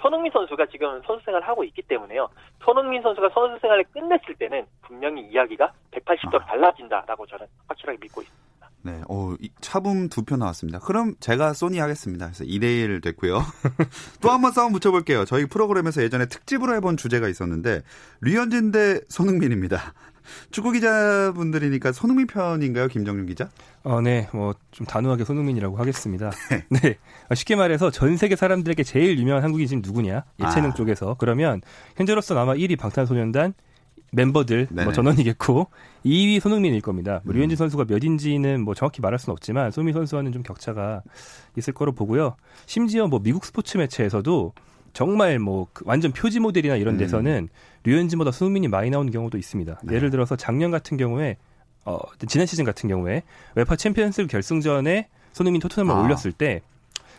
손흥민 0.00 0.32
선수가 0.32 0.66
지금 0.66 1.00
선수 1.02 1.24
생활을 1.24 1.46
하고 1.46 1.62
있기 1.64 1.82
때문에요. 1.82 2.28
손흥민 2.64 3.02
선수가 3.02 3.28
선수 3.30 3.60
생활을 3.60 3.84
끝냈을 3.92 4.34
때는 4.34 4.66
분명히 4.82 5.22
이야기가 5.22 5.72
180도 5.92 6.42
아. 6.42 6.46
달라진다라고 6.46 7.26
저는 7.26 7.46
확실하게 7.68 7.98
믿고 8.00 8.22
있습니다. 8.22 8.41
네, 8.84 9.00
어, 9.08 9.34
차붐 9.60 10.08
두 10.08 10.22
표 10.24 10.36
나왔습니다. 10.36 10.78
그럼 10.80 11.14
제가 11.20 11.52
소니 11.52 11.78
하겠습니다. 11.78 12.26
그래서 12.26 12.44
2대1 12.44 13.02
됐고요. 13.02 13.44
또 14.20 14.30
한 14.30 14.40
번 14.42 14.52
싸움 14.52 14.72
붙여볼게요. 14.72 15.24
저희 15.24 15.46
프로그램에서 15.46 16.02
예전에 16.02 16.26
특집으로 16.26 16.74
해본 16.76 16.96
주제가 16.96 17.28
있었는데, 17.28 17.82
류현진 18.22 18.72
대 18.72 19.00
손흥민입니다. 19.08 19.94
축구 20.52 20.70
기자분들이니까 20.72 21.92
손흥민 21.92 22.26
편인가요, 22.26 22.88
김정윤 22.88 23.26
기자? 23.26 23.50
어, 23.82 24.00
네, 24.00 24.28
뭐 24.32 24.54
좀 24.72 24.86
단호하게 24.86 25.24
손흥민이라고 25.24 25.76
하겠습니다. 25.76 26.30
네. 26.50 26.64
네. 26.70 26.96
쉽게 27.34 27.56
말해서 27.56 27.90
전 27.90 28.16
세계 28.16 28.36
사람들에게 28.36 28.82
제일 28.84 29.18
유명한 29.18 29.42
한국인 29.44 29.66
지금 29.66 29.82
누구냐? 29.84 30.24
예체능 30.40 30.70
아. 30.70 30.74
쪽에서 30.74 31.16
그러면 31.18 31.60
현재로서 31.96 32.38
아마 32.38 32.54
1위 32.54 32.78
방탄소년단, 32.78 33.52
멤버들 34.12 34.68
뭐 34.70 34.92
전원이겠고 34.92 35.68
2위 36.04 36.38
손흥민일 36.40 36.80
겁니다. 36.80 37.20
뭐 37.24 37.34
음. 37.34 37.36
류현진 37.36 37.56
선수가 37.56 37.86
몇인지는 37.88 38.60
뭐 38.62 38.74
정확히 38.74 39.00
말할 39.00 39.18
수는 39.18 39.32
없지만 39.32 39.70
손흥민 39.70 39.94
선수와는 39.94 40.32
좀 40.32 40.42
격차가 40.42 41.02
있을 41.56 41.72
거로 41.72 41.92
보고요. 41.92 42.36
심지어 42.66 43.06
뭐 43.06 43.20
미국 43.22 43.44
스포츠 43.44 43.78
매체에서도 43.78 44.52
정말 44.92 45.38
뭐그 45.38 45.84
완전 45.86 46.12
표지 46.12 46.40
모델이나 46.40 46.76
이런 46.76 46.94
음. 46.94 46.98
데서는 46.98 47.32
음. 47.44 47.48
류현진보다 47.84 48.30
손흥민이 48.30 48.68
많이 48.68 48.90
나오는 48.90 49.10
경우도 49.10 49.38
있습니다. 49.38 49.80
네. 49.82 49.94
예를 49.96 50.10
들어서 50.10 50.36
작년 50.36 50.70
같은 50.70 50.96
경우에 50.96 51.36
어 51.84 51.98
지난 52.28 52.46
시즌 52.46 52.64
같은 52.64 52.88
경우에 52.88 53.22
UEFA 53.54 53.74
챔피언스 53.76 54.26
결승전에 54.26 55.08
손흥민 55.32 55.60
토트넘을 55.60 55.94
아. 55.94 56.00
올렸을 56.02 56.32
때 56.32 56.60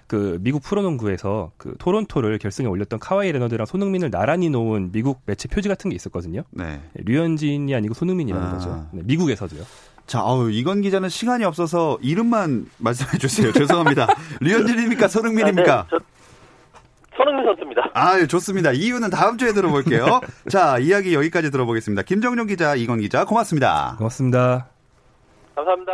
그 0.08 0.38
미국 0.42 0.64
프로농구에서 0.64 1.52
그 1.58 1.76
토론토를 1.80 2.38
결승에 2.38 2.68
올렸던 2.68 3.00
카와이 3.00 3.32
레너드랑 3.32 3.66
손흥민을 3.66 4.12
나란히 4.12 4.50
놓은 4.50 4.92
미국 4.92 5.22
매체 5.26 5.48
표지 5.48 5.70
같은 5.70 5.90
게 5.90 5.96
있었거든요. 5.96 6.44
네. 6.52 6.82
류현진이 6.96 7.74
아니고 7.74 7.94
손흥민이라는 7.94 8.48
아. 8.48 8.52
거죠. 8.52 8.88
네, 8.92 9.02
미국에서도요. 9.06 9.64
자, 10.06 10.22
어우, 10.24 10.52
이건 10.52 10.82
기자는 10.82 11.10
시간이 11.10 11.46
없어서 11.46 11.98
이름만 12.02 12.66
말씀해 12.78 13.18
주세요. 13.18 13.52
죄송합니다. 13.54 14.08
류현진입니까? 14.42 15.08
손흥민입니까? 15.08 15.80
아, 15.80 15.88
네. 15.92 15.98
손흥민 17.16 17.46
선수입니다. 17.46 17.92
아, 17.94 18.20
예, 18.20 18.28
좋습니다. 18.28 18.72
이유는 18.72 19.10
다음 19.10 19.38
주에 19.38 19.54
들어볼게요. 19.54 20.20
자, 20.50 20.78
이야기 20.80 21.14
여기까지 21.14 21.52
들어보겠습니다. 21.52 22.02
김정용 22.04 22.48
기자, 22.48 22.76
이건 22.76 23.00
기자, 23.00 23.24
고맙습니다. 23.26 23.96
고맙습니다. 23.98 24.68
감사합니다. 25.56 25.94